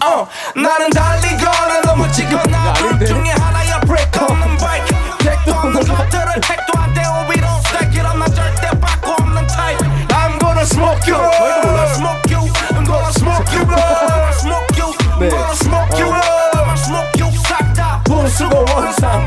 어, 0.05 0.27
나는 0.55 0.91
달리거나 0.91 1.81
넘어지거나 1.85 2.73
둘 2.75 3.05
중에 3.05 3.31
하나야 3.31 3.81
브레이크 3.81 4.25
없는 4.25 4.57
바이크 4.59 4.95
택도 5.19 5.53
없는 5.53 5.81
것들을 5.81 6.41
택도 6.43 6.79
안 6.79 6.95
되고 6.95 7.09
we 7.29 7.35
don't 7.41 7.59
stack 7.67 7.99
it 7.99 8.07
up 8.07 8.17
난 8.19 8.33
절대 8.35 8.71
바꾸 8.79 9.13
없는 9.13 9.47
타입 9.49 9.79
I'm 10.09 10.39
gonna 10.39 10.63
smoke 10.63 11.13
you 11.13 11.19
I'm 11.19 11.63
gonna 11.63 11.91
smoke 11.95 12.31
you 12.31 12.41
I'm 12.71 12.85
gonna 12.87 13.11
smoke 13.11 13.51
you 13.53 13.63
I'm 13.63 13.75
gonna 13.75 14.33
smoke 14.33 14.77
you 14.79 14.95
I'm 15.11 15.31
gonna 15.31 15.55
smoke 15.57 15.99
you 15.99 16.07
I'm 16.07 16.53
gonna 16.53 16.77
smoke 16.77 17.21
you 17.21 17.33
싹다 17.43 18.03
분수고 18.05 18.65
원상 18.75 19.27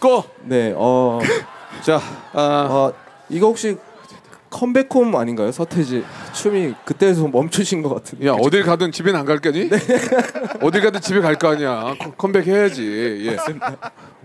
고. 0.00 0.24
네, 0.44 0.72
어, 0.76 1.20
자, 1.82 2.00
아, 2.32 2.66
어, 2.68 2.92
이거 3.28 3.46
혹시 3.48 3.78
Come 4.52 4.73
Back 4.73 4.95
Home 4.95 5.16
아닌가요? 5.16 5.50
서태지 5.50 6.04
춤이 6.34 6.74
그때에서 6.84 7.26
멈추신 7.26 7.82
것 7.82 7.92
같은데. 7.94 8.26
야 8.26 8.32
어딜 8.34 8.62
가든 8.62 8.92
집에는 8.92 9.18
안갈 9.20 9.38
거니? 9.40 9.68
어딜 10.60 10.82
가든 10.82 11.00
집에 11.00 11.20
갈 11.20 11.36
거 11.36 11.48
아니야. 11.48 11.94
컴- 11.98 12.12
컴백 12.16 12.46
해야지. 12.46 13.26
예. 13.26 13.36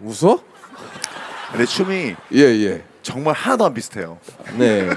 웃어? 0.04 0.40
내 1.58 1.66
춤이 1.66 2.16
예 2.34 2.40
예. 2.42 2.84
정말 3.02 3.34
하나도 3.34 3.66
안 3.66 3.74
비슷해요 3.74 4.18
네. 4.58 4.90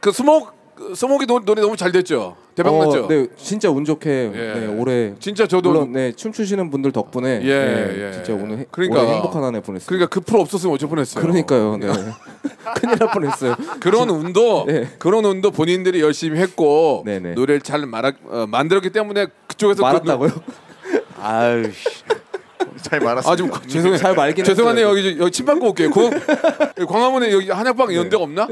그 0.00 0.12
Smoke 0.12 0.54
Smoke가 0.94 1.26
노, 1.26 1.40
노래 1.40 1.60
너무 1.60 1.76
잘 1.76 1.90
됐죠. 1.92 2.36
대박 2.54 2.74
어, 2.74 2.84
났죠. 2.86 3.06
네, 3.08 3.26
진짜 3.36 3.70
운 3.70 3.84
좋게 3.84 4.30
예. 4.34 4.60
네, 4.60 4.66
올해 4.66 5.14
진짜 5.18 5.46
저도 5.46 5.70
물론 5.72 5.92
네 5.92 6.12
춤추시는 6.12 6.70
분들 6.70 6.92
덕분에 6.92 7.40
예, 7.42 7.54
네, 7.64 8.08
예. 8.08 8.12
진짜 8.12 8.32
오늘 8.34 8.58
해, 8.58 8.66
그러니까. 8.70 9.02
올해 9.02 9.12
행복한 9.14 9.42
한 9.44 9.54
해 9.54 9.60
보냈어요. 9.60 9.86
그러니까 9.86 10.08
그 10.08 10.20
프로 10.20 10.40
없었으면 10.40 10.74
어쩔 10.74 10.88
뻔했어요. 10.88 11.22
그러니까요. 11.22 11.76
네. 11.76 11.86
큰일 12.76 12.96
날 12.98 13.10
뻔했어요. 13.12 13.54
그런 13.80 14.08
운도 14.10 14.64
네. 14.66 14.88
그런 14.98 15.24
운도 15.24 15.50
본인들이 15.50 16.00
열심히 16.00 16.38
했고 16.40 17.02
네네. 17.06 17.34
노래를 17.34 17.60
잘 17.60 17.84
말아, 17.86 18.12
어, 18.28 18.46
만들었기 18.48 18.90
때문에 18.90 19.26
그쪽에서 19.46 19.82
말았다고요? 19.82 20.30
아유 21.20 21.64
잘 22.82 23.00
말았어 23.00 23.30
아좀 23.32 23.50
죄송해요. 23.68 23.98
잘 23.98 24.14
말긴 24.14 24.44
죄송한데. 24.44 24.82
여기 24.82 25.16
여기 25.18 25.30
침 25.30 25.46
받고 25.46 25.68
올게요. 25.68 25.90
그, 25.90 26.86
광화문에 26.86 27.32
여기 27.32 27.50
한약방 27.50 27.90
이런 27.90 28.08
데가 28.08 28.22
없나? 28.22 28.46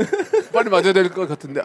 빨리 0.53 0.71
맞아야 0.71 0.93
될 0.93 1.09
것 1.11 1.29
같은데 1.29 1.61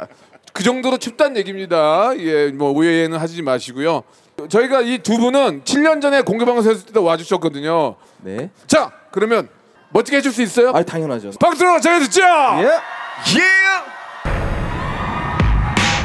그 0.53 0.63
정도로 0.63 0.97
춥다는 0.97 1.37
얘기입니다. 1.37 2.11
예, 2.17 2.47
뭐 2.47 2.71
오해는 2.71 3.17
하지 3.17 3.41
마시고요. 3.41 4.03
저희가 4.49 4.81
이 4.81 4.99
두 4.99 5.17
분은 5.17 5.63
7년 5.63 6.01
전에 6.01 6.21
공개 6.21 6.45
방송 6.45 6.71
했을 6.71 6.85
때도 6.85 7.03
와주셨거든요. 7.03 7.95
네. 8.21 8.49
자, 8.67 8.91
그러면 9.11 9.47
멋지게 9.91 10.17
해줄 10.17 10.31
수 10.31 10.41
있어요? 10.41 10.71
아 10.73 10.81
당연하죠. 10.83 11.31
박수로 11.39 11.79
잘 11.81 11.99
듣죠. 12.01 12.21
예. 12.21 12.69
Yeah 13.35 13.89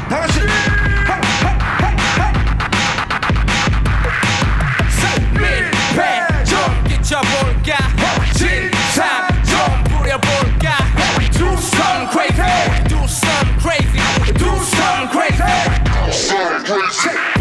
다 0.09 0.19
같이 0.21 0.39
좀 7.04 7.04
끼쳐볼까 7.04 7.76
진상 8.32 9.26
좀 9.44 9.84
부려볼까 9.84 10.78
Do 11.32 11.52
some 11.54 12.08
crazy 12.10 12.88
Do 12.88 13.04
some 13.06 13.58
crazy 13.58 14.00
Do 14.34 14.50
some 14.62 15.08
crazy 15.10 15.80
분위기 16.64 17.33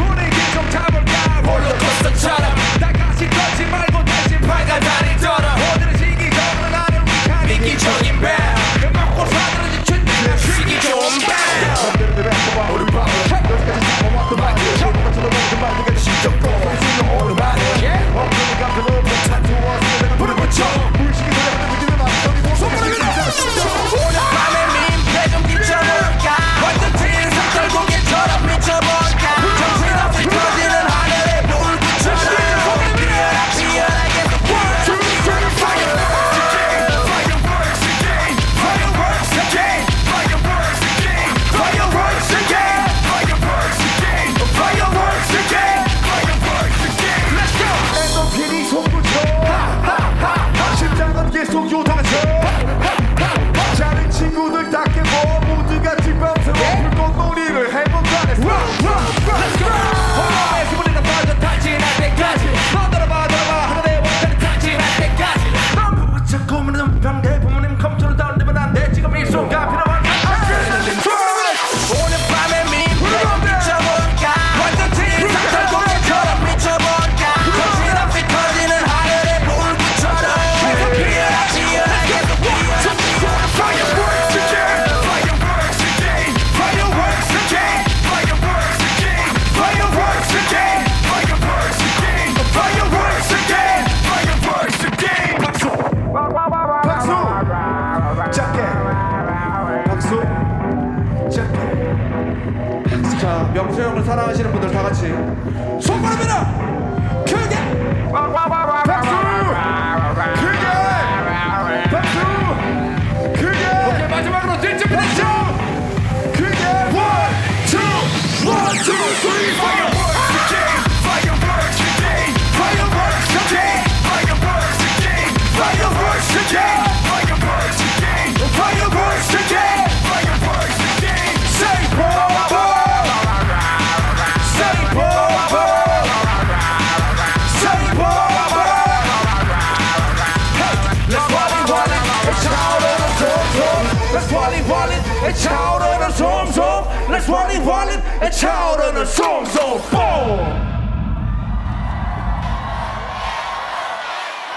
Let's 147.25 147.31
wallet 147.31 147.67
wallet 147.67 148.31
차오르는 148.31 149.07
솜솜 149.07 149.81
뽕 149.91 150.75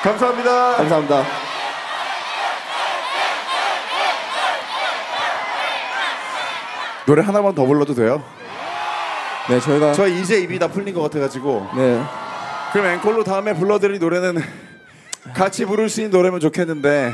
감사합니다 0.04 0.76
감사합니다. 0.76 1.24
노래 7.06 7.22
하나만 7.22 7.56
더 7.56 7.66
불러도 7.66 7.94
돼요? 7.94 8.22
네, 9.50 9.62
저희가 9.62 9.94
저 9.94 10.06
이제 10.08 10.40
입이 10.40 10.60
다 10.60 10.68
풀린 10.68 10.94
것 10.94 11.02
같아가지고 11.04 11.70
네. 11.74 12.04
그럼 12.74 12.88
앵콜로 12.88 13.24
다음에 13.24 13.54
불러드릴 13.54 14.00
노래는 14.00 14.44
같이 15.34 15.64
부를 15.64 15.88
수 15.88 16.02
있는 16.02 16.12
노래면 16.12 16.42
좋겠는데 16.42 17.14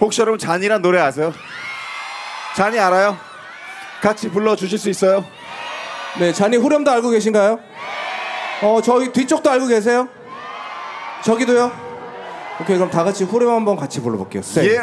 혹시 0.00 0.22
여러분 0.22 0.38
잔이란 0.38 0.80
노래 0.80 0.98
아세요? 0.98 1.34
잔이 2.56 2.78
알아요? 2.78 3.31
같이 4.02 4.28
불러 4.28 4.56
주실 4.56 4.78
수 4.78 4.90
있어요? 4.90 5.24
네, 6.18 6.32
잔이 6.32 6.56
후렴도 6.56 6.90
알고 6.90 7.10
계신가요? 7.10 7.60
어, 8.62 8.80
저기 8.82 9.12
뒤쪽도 9.12 9.48
알고 9.48 9.68
계세요? 9.68 10.08
저기도요? 11.24 11.70
오케이, 12.60 12.76
그럼 12.76 12.90
다 12.90 13.04
같이 13.04 13.22
후렴 13.22 13.54
한번 13.54 13.76
같이 13.76 14.02
불러볼게요. 14.02 14.42
세. 14.42 14.66
예. 14.66 14.80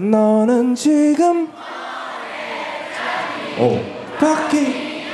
너는 0.00 0.76
지금 0.76 1.52
오. 3.58 3.80
밖에 4.18 5.04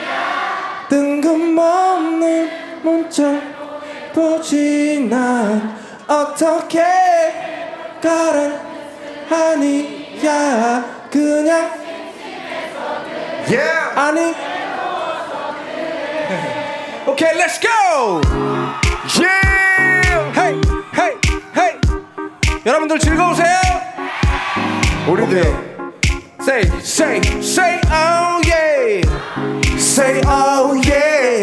뜬금없는 0.90 2.50
문자 2.82 3.40
보지 4.14 5.08
난 5.10 5.76
어떻게 6.06 6.82
가란 8.02 8.60
아니야 9.30 10.84
그냥 11.10 11.85
예. 13.50 13.60
아니 13.94 14.34
오케이 17.06 17.32
렛츠 17.36 17.60
고 17.60 18.20
예. 19.22 19.26
헤이 20.40 20.60
헤이 20.98 21.12
헤이 21.56 21.72
여러분들 22.66 22.98
즐거우세요? 22.98 23.56
우리도요. 25.08 25.66
Say 26.40 26.62
say 26.78 27.20
say 27.40 27.80
oh 27.90 28.40
yeah 28.46 29.02
Say 29.76 30.20
oh 30.26 30.74
yeah. 30.84 31.42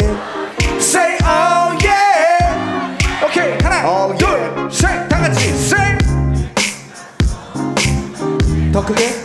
Say 0.80 1.18
oh 1.24 1.78
yeah 1.84 2.98
오케이 3.26 3.58
하나 3.62 3.84
Oh 3.86 4.16
yeah. 4.22 4.70
둘셋 4.70 5.10
다 5.10 5.20
같이 5.20 5.50
say 5.50 5.98
더 8.72 8.86
크게 8.86 9.23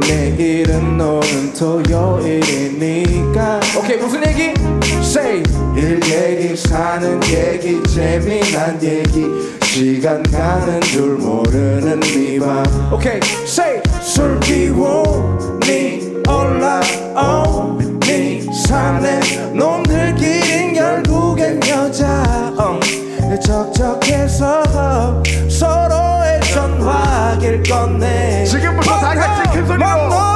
내일은 0.00 0.96
너는 0.96 1.52
토요일이니까. 1.54 3.60
오케이 3.78 3.96
무슨 3.96 4.26
얘기? 4.26 4.52
Say. 5.00 5.42
일 5.76 6.00
얘기 6.04 6.56
사는 6.56 7.20
얘기 7.24 7.80
재미난 7.84 8.82
얘기. 8.82 9.26
시간 9.62 10.22
가는 10.22 10.80
줄 10.80 11.16
모르는 11.16 12.00
네밤 12.00 12.92
오케이 12.92 13.20
Say. 13.44 13.80
술 14.02 14.40
기운이 14.40 16.16
올라오니 16.28 17.88
산에 18.66 19.20
놈들끼린 19.54 20.74
결국엔 20.74 21.60
여자. 21.68 22.52
어. 22.58 22.80
적적해서 23.44 25.22
전화기를 27.68 27.98
꺼내 27.98 28.44
지금부터 28.44 28.98
다 28.98 29.14
같이 29.14 29.50
큰 29.50 29.66
소리로. 29.66 30.27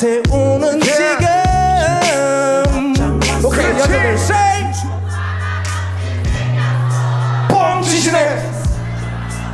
태우는 0.00 0.80
지금 0.80 1.28
오케이 3.44 3.64
여자들 3.64 4.16
뻥치시네. 7.48 8.50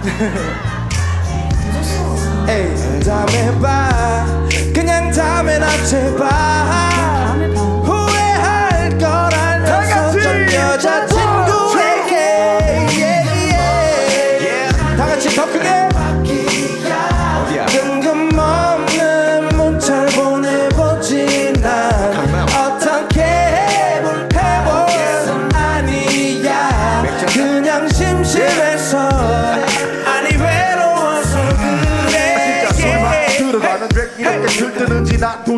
에이 2.46 3.00
다음에 3.00 3.58
봐. 3.58 4.26
그냥 4.74 5.10
다음에나 5.10 5.66
제발 5.86 6.28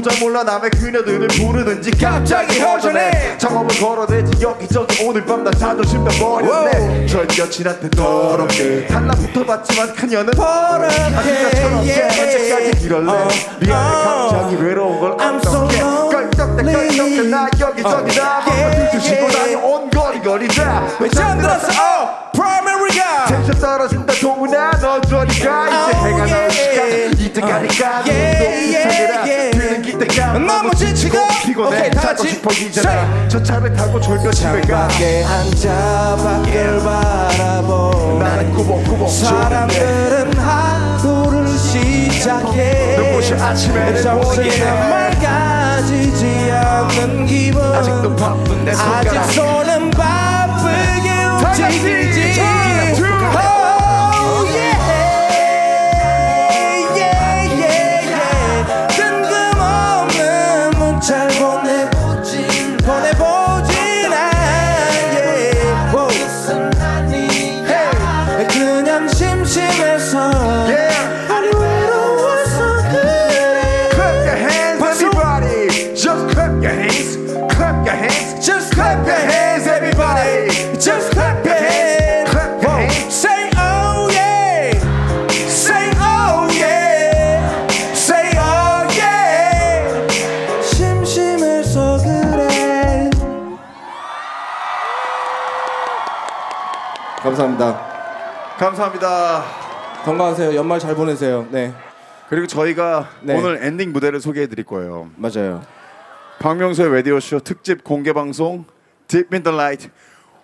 도저히 0.06 0.20
몰라 0.20 0.44
남의 0.44 0.70
그녀들을 0.70 1.26
부르는지 1.26 1.90
갑자기 1.90 2.60
허전해. 2.60 3.36
창업을 3.38 3.76
걸어대지 3.80 4.40
여기저기 4.40 5.04
오늘 5.04 5.24
밤 5.24 5.42
나 5.42 5.50
자존심 5.50 6.04
펴버렸네. 6.04 7.06
전 7.06 7.22
여친한테 7.36 7.90
더럽게. 7.90 8.86
달라붙어봤지만 8.86 9.94
그녀는 9.94 10.32
아직처럼 10.38 11.74
yeah. 11.78 12.20
언제까지 12.20 12.84
이럴래 12.86 13.10
어, 13.10 13.28
미안해 13.60 14.06
어. 14.06 14.28
갑자기 14.30 14.62
외로운 14.62 15.00
걸 15.00 15.16
I'm 15.16 15.36
so 15.44 15.64
어떡 15.64 16.05
해 16.58 16.72
껄떡대 16.72 16.96
껄떡대 16.96 17.22
나 17.28 17.48
여기저기 17.60 18.14
다 18.16 18.42
yeah, 18.46 18.80
먹고 18.80 18.90
뒤주시고 18.92 19.20
yeah. 19.26 19.36
다니 19.38 19.54
온 19.56 19.90
거리거리 19.90 20.48
다 20.48 20.86
처음 21.14 21.38
들었어 21.40 21.68
어 21.82 22.30
프라이머리가 22.32 23.24
텐션 23.26 23.58
떨어진다 23.60 24.12
동훈아 24.20 24.70
너 24.80 25.00
저리가 25.00 25.68
이제 25.68 25.98
해가 25.98 26.26
나올 26.26 26.30
yeah. 26.30 26.50
시간 26.52 27.26
이때가니까 27.26 27.88
yeah, 28.04 28.38
눈도 28.38 28.44
yeah, 28.44 28.68
이상해라 28.68 29.22
yeah. 29.22 29.50
비는 29.58 29.82
기대가 29.82 30.32
너무 30.38 30.74
지치고. 30.74 31.16
피곤해. 31.44 31.78
오케이, 31.78 31.90
다 31.90 32.00
자고 32.00 32.16
같이 32.16 32.28
싶어 32.30 32.50
이제나 32.52 33.28
저 33.28 33.42
차를 33.42 33.72
타고 33.72 34.00
졸며 34.00 34.30
집에 34.32 34.60
가. 34.62 34.88
밖에 34.88 35.24
앉아 35.24 36.16
밖을 36.16 36.80
바라보. 36.82 38.18
나는 38.20 38.52
꾸벅꾸벅 38.52 39.08
사람들은 39.08 40.36
하루를 40.38 41.45
시작해. 42.26 42.96
눈부시 42.96 43.34
아침에는 43.34 44.20
보이네. 44.20 44.88
맑아지지 44.90 46.50
않는 46.50 47.24
기분. 47.26 47.62
아직도 47.62 48.16
바쁜 48.16 48.64
내 48.64 48.72
아직 48.72 48.80
손가락. 48.80 49.30
손은 49.30 49.90
바쁘게 49.92 51.10
움직이지 51.46 52.65
감사합니다. 97.36 98.56
감사합니다 98.58 99.44
건강하세요. 100.04 100.54
연말 100.54 100.78
잘 100.78 100.94
보내세요. 100.94 101.46
네, 101.50 101.74
그리고 102.30 102.46
저희가 102.46 103.10
네. 103.20 103.36
오늘 103.36 103.62
엔딩 103.62 103.92
무대를 103.92 104.20
소개해 104.20 104.46
드릴 104.46 104.64
거예요 104.64 105.10
맞아요. 105.16 105.60
박명수의 106.38 106.90
라디오 106.94 107.20
쇼 107.20 107.38
특집 107.40 107.84
공개 107.84 108.14
방송 108.14 108.64
Deep 109.06 109.28
in 109.32 109.42
the 109.42 109.54
Light 109.54 109.90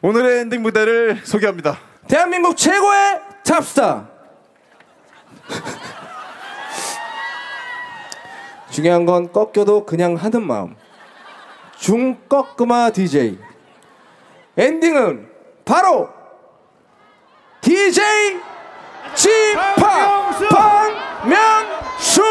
오늘의 0.02 0.40
엔딩 0.40 0.60
무대를 0.62 1.20
소개합니다 1.24 1.78
대한민국 2.08 2.56
최고의 2.58 3.20
탑스타. 3.44 4.08
중요한 8.70 9.06
건 9.06 9.32
꺾여도 9.32 9.86
그냥 9.86 10.16
하는 10.16 10.46
마음. 10.46 10.76
중꺾그마 11.78 12.90
DJ. 12.90 13.38
엔딩은 14.58 15.30
바로 15.64 16.10
DJ 17.62 18.02
지파 19.14 19.74
박명수. 20.50 22.22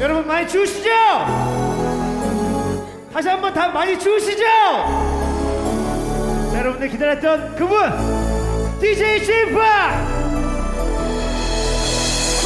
여러분 0.00 0.26
많이 0.26 0.46
추우시죠? 0.46 0.90
다시 3.12 3.28
한번 3.28 3.52
다 3.54 3.68
많이 3.68 3.98
추우시죠? 3.98 4.44
자, 6.52 6.58
여러분들 6.58 6.88
기다렸던 6.90 7.56
그분 7.56 8.78
DJ 8.80 9.24
심파 9.24 10.06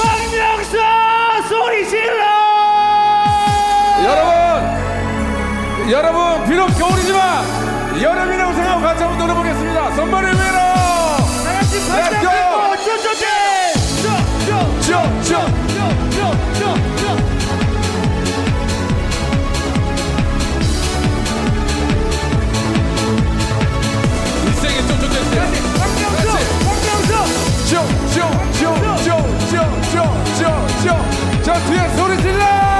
박명수 0.01 0.79
소리 1.49 1.89
질러 1.89 2.23
여러분, 4.05 4.42
여러분 5.91 6.47
비록 6.47 6.69
겨울이지만 6.79 8.01
여름이라고 8.01 8.53
생각하고 8.55 8.83
같이 8.83 9.03
한번 9.03 9.19
놀아보겠습니다. 9.19 9.95
선발의 9.97 10.33
위로. 10.33 10.43
다 11.45 11.53
같이 11.53 11.77
Let's 11.77 12.21
go! 12.21 12.31
박수 12.71 12.85
쪼쪼쪼 12.85 13.27
쫑쫑쫑쫑쫑쫑쫑쫑 29.93 31.43
자 31.43 31.55
뒤에 31.67 31.89
소리 31.97 32.17
질러. 32.23 32.72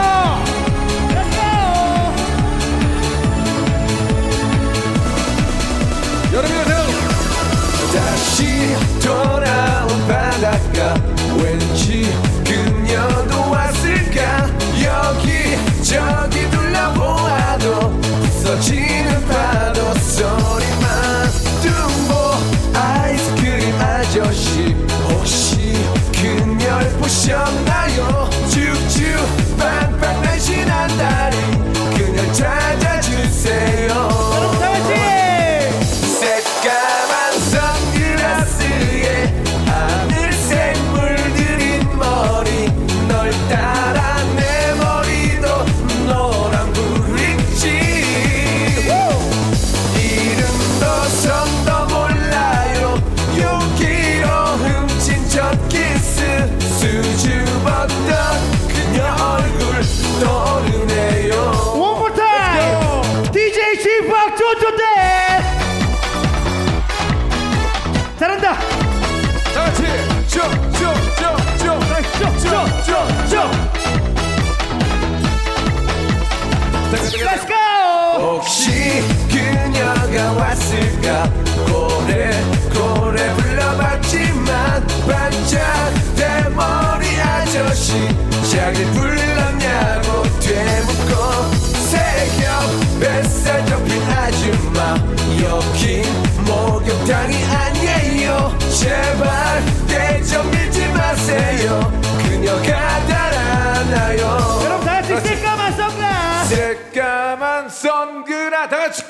오지마 94.43 94.97
여기 95.45 96.03
목욕탕이 96.45 97.45
아니에요. 97.45 98.59
제발 98.77 99.63
대좀 99.87 100.51
밀지 100.51 100.89
마세요. 100.89 101.93
그녀가 102.27 103.07
달아나요. 103.07 104.61
여러분 104.65 104.85
다 104.85 105.01
같이 105.01 105.17
새까만 105.17 105.77
선글라 105.77 106.45
새까만 106.45 107.69
선글라 107.69 108.69
다 108.69 108.79
같이 108.79 109.07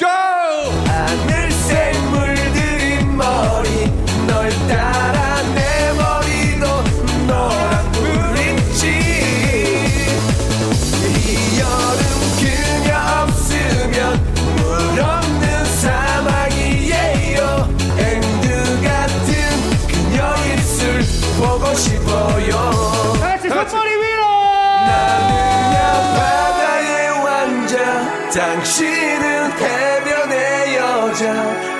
당신은 28.35 29.53
해변의 29.53 30.77
여자. 30.77 31.33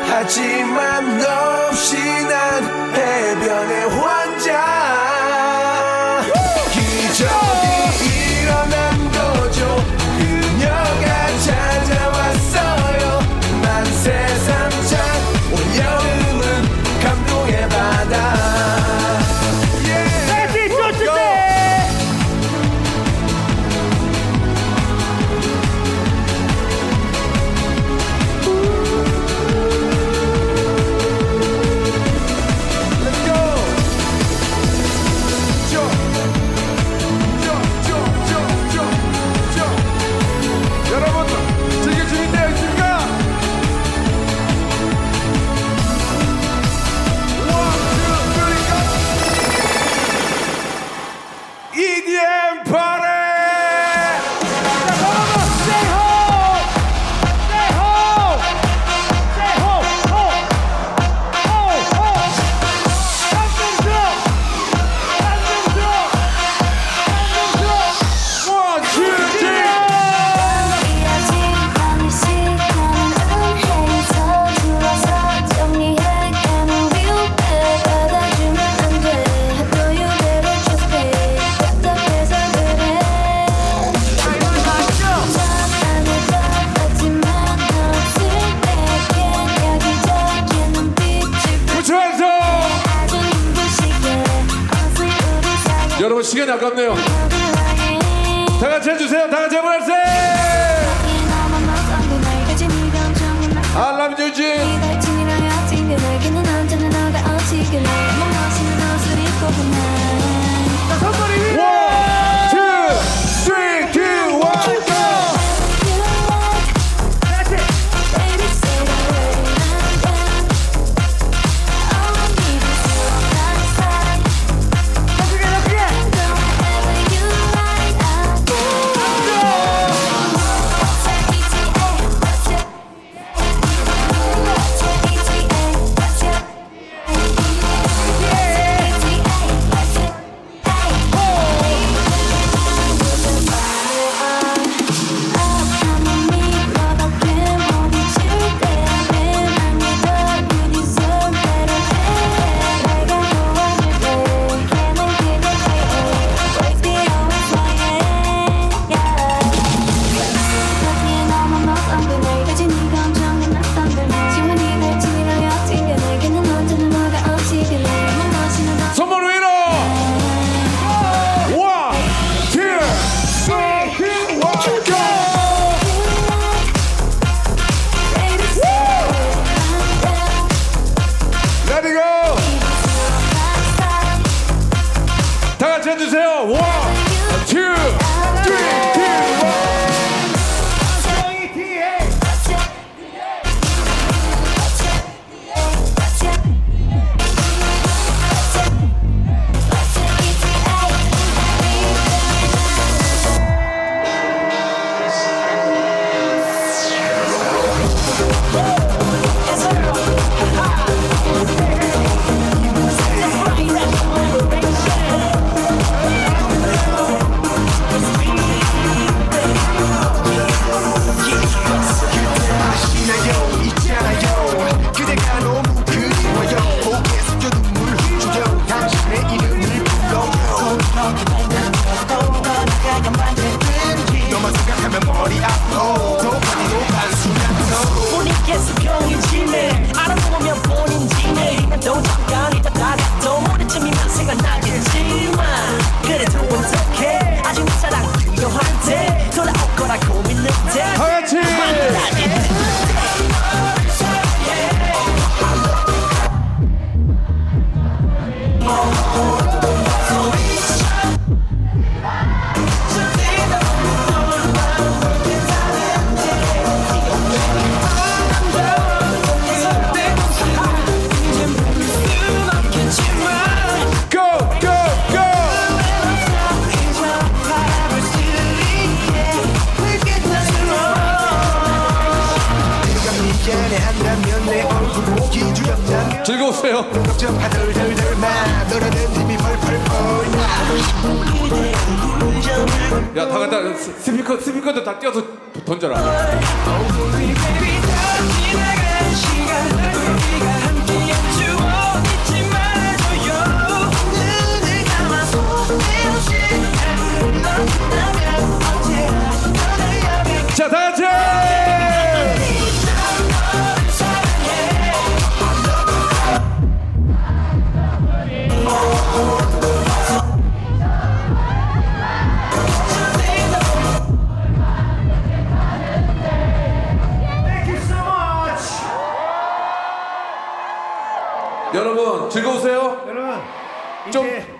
하지만 0.07 1.19
너 1.19 1.69
없이 1.69 1.97
난 1.97 2.95
해변의 2.95 4.02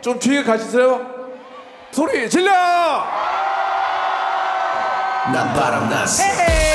좀 0.03 0.19
뒤에 0.19 0.43
가시세요. 0.43 1.01
소리 1.93 2.29
질러! 2.29 2.53
난 5.33 5.55
바람 5.55 5.89
났어 5.89 6.25
난 6.25 6.72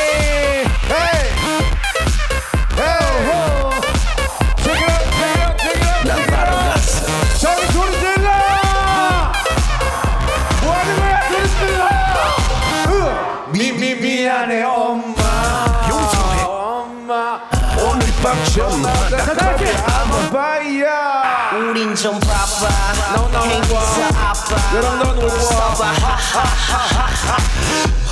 우린 21.77 21.93
좀 21.93 22.19
바빠 22.19 23.43
행사 23.43 23.77
아빠 24.19 24.75
여러분 24.75 24.97
넌 24.97 25.15
올고 25.15 25.27
와. 25.55 25.85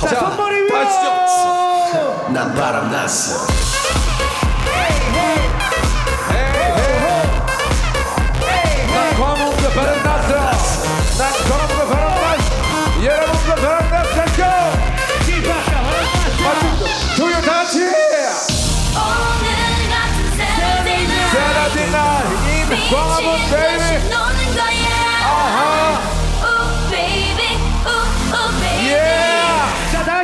자, 0.08 0.20
손머리 0.20 0.54
위로 0.62 0.74
가시죠? 0.78 2.28
난 2.32 2.54
바람났어 2.54 3.44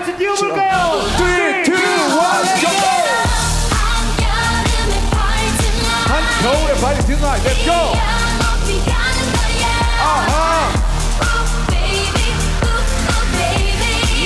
yeah 0.03 0.13
자 0.13 0.13
다같이 0.13 0.17
뛰어볼까요? 0.17 1.01
3, 1.17 1.65
2, 1.65 1.73
1, 1.73 1.77
go 2.61 2.67
한겨울에 6.09 6.75
발이 6.81 6.99
드나 7.07 7.37
Let's 7.37 7.65
go 7.65 7.73
아하 10.01 10.73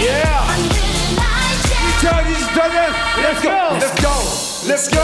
yeah 0.01 0.41
2024년 2.01 2.77
Let's 3.23 3.41
go 3.43 3.51
Let's 3.79 3.93
go 3.93 3.96
Let's 4.67 4.89
go 4.89 5.01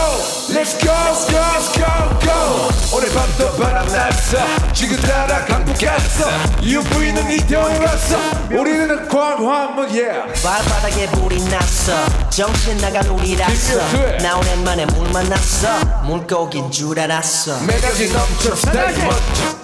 Let's 0.53 0.75
go 0.83 0.91
Let's 0.91 1.27
go 1.31 1.39
Let's 1.39 1.69
go 1.79 1.87
go. 2.21 2.97
오늘 2.97 3.09
밤도 3.15 3.57
바람났어. 3.57 4.73
지금 4.75 4.97
따라 5.01 5.45
강북갔어 5.47 6.29
UV는 6.63 7.31
이태원에 7.31 7.79
왔어. 7.79 8.19
우리는 8.51 9.09
광화문 9.09 9.89
yeah. 9.91 10.43
발바닥에 10.43 11.07
불이 11.13 11.45
났어. 11.45 11.93
정신 12.31 12.77
나간 12.79 13.07
우리라서. 13.07 13.79
네. 13.97 14.19
나 14.19 14.37
오랜만에 14.37 14.85
물 14.87 15.09
만났어. 15.11 15.79
물고긴 16.05 16.71
줄 16.71 16.99
알았어. 16.99 17.61
매가지 17.65 18.13
넘쳐 18.13 18.55
스타일 18.57 18.99
멋져 18.99 19.63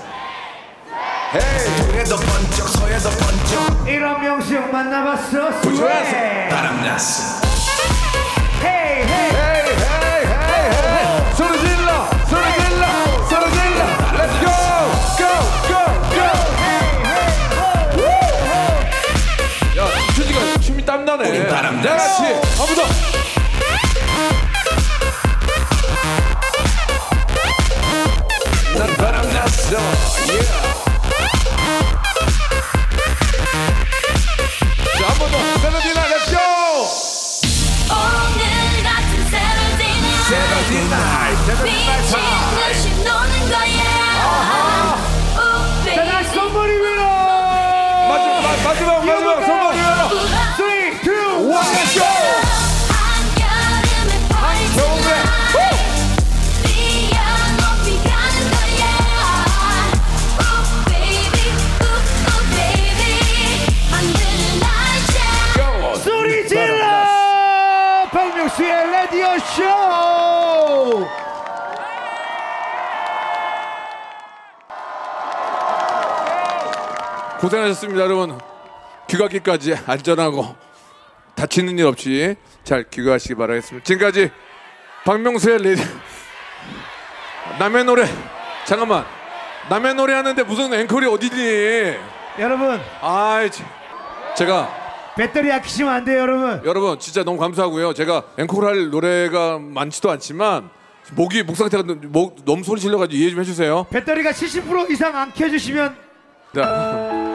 헤이 1.34 1.76
동해도 1.76 2.16
번쩍 2.16 2.68
서해도 2.68 3.10
번쩍. 3.10 3.88
이런 3.88 4.22
명수 4.22 4.54
형 4.54 4.72
만나봤어? 4.72 5.60
부조해서. 5.60 6.12
바람났어. 6.50 7.46
헤이 8.62 9.02
헤이 9.04 9.47
땀나네 21.18 21.30
우린 21.30 21.48
바람 21.48 21.82
다 21.82 21.96
같이. 21.96 22.22
한번 22.22 22.74
더 22.76 23.17
고생하셨습니다, 77.48 78.02
여러분. 78.02 78.38
귀가기까지 79.08 79.74
안전하고 79.86 80.54
다치는 81.34 81.78
일 81.78 81.86
없이 81.86 82.36
잘 82.62 82.84
귀가하시기 82.90 83.34
바라겠습니다. 83.36 83.84
지금까지 83.84 84.30
박명수의 85.04 85.58
라디 85.62 85.82
남의 87.58 87.84
노래 87.84 88.04
잠깐만 88.66 89.06
남의 89.70 89.94
노래 89.94 90.12
하는데 90.12 90.42
무슨 90.42 90.74
앵콜이 90.74 91.06
어디니? 91.06 91.94
여러분 92.38 92.78
아이 93.00 93.50
참. 93.50 93.66
제가 94.36 94.68
배터리 95.16 95.50
아끼시면 95.50 95.92
안 95.92 96.04
돼요 96.04 96.20
여러분 96.20 96.60
여러분 96.66 96.98
진짜 96.98 97.24
너무 97.24 97.38
감사하고요. 97.38 97.94
제가 97.94 98.24
앵콜할 98.36 98.90
노래가 98.90 99.58
많지도 99.58 100.10
않지만 100.10 100.68
목이 101.12 101.44
목 101.44 101.56
상태가 101.56 101.82
목 102.08 102.44
너무 102.44 102.62
소리 102.62 102.78
질러가지고 102.80 103.16
이해 103.16 103.30
좀 103.30 103.40
해주세요. 103.40 103.86
배터리가 103.88 104.32
70% 104.32 104.90
이상 104.90 105.16
안 105.16 105.32
켜주시면 105.32 105.96
자. 106.54 107.27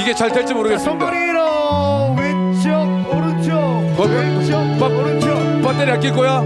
이게 0.00 0.14
잘 0.14 0.30
될지 0.32 0.48
자, 0.48 0.54
모르겠습니다. 0.54 0.98
손머리로 1.06 2.14
왼쪽 2.18 2.70
오른쪽 3.14 3.52
어, 3.54 4.04
왼쪽 4.06 4.52
빠- 4.78 4.86
오른쪽 4.86 5.28
배터리 5.62 5.90
아낄 5.90 6.12
거야? 6.12 6.40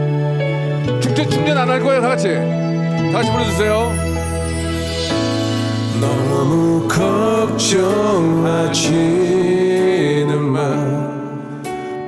충전 1.01 1.31
충전 1.31 1.57
안 1.59 1.69
할 1.71 1.81
거야 1.81 2.01
다 2.01 2.09
같이 2.09 2.29
다 2.35 3.19
같이 3.19 3.31
불러주세요. 3.31 3.93
너무 6.01 6.89
걱정하지는 9.05 10.43
마 10.43 10.61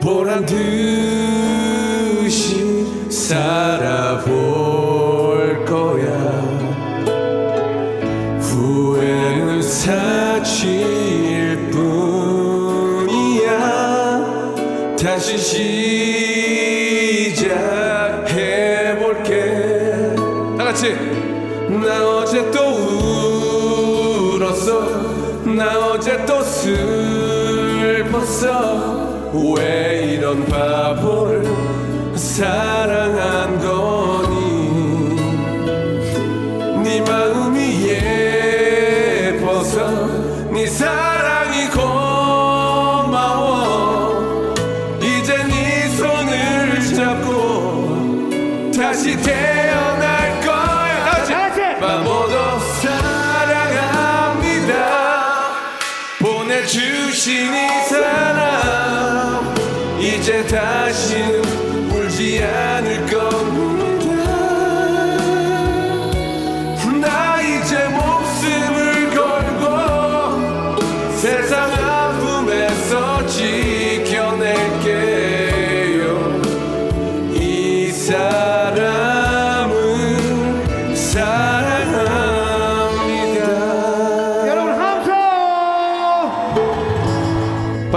보란 0.03 0.45
듯이 0.47 1.87
살아볼 3.11 4.25
거야 5.65 6.07
후회는 8.41 9.63
사 9.63 9.93
다시 15.17 15.39
시작해볼게. 17.33 17.75
다 20.59 20.65
같이. 20.65 20.93
나 21.71 22.07
어제 22.07 22.51
또 22.51 22.59
울었어. 24.35 25.41
나 25.43 25.89
어제 25.89 26.23
또 26.27 26.43
슬펐어. 26.43 27.97
왜 29.57 30.17
이런 30.19 30.45
바보를 30.45 31.47
사랑 32.15 33.06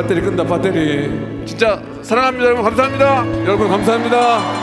배터리 0.10 0.22
끈다 0.22 0.44
배터리. 0.44 1.46
진짜 1.46 1.80
사랑합니다 2.02 2.46
여러분. 2.48 2.64
감사합니다. 2.64 3.44
여러분 3.46 3.70
감사합니다 3.70 4.59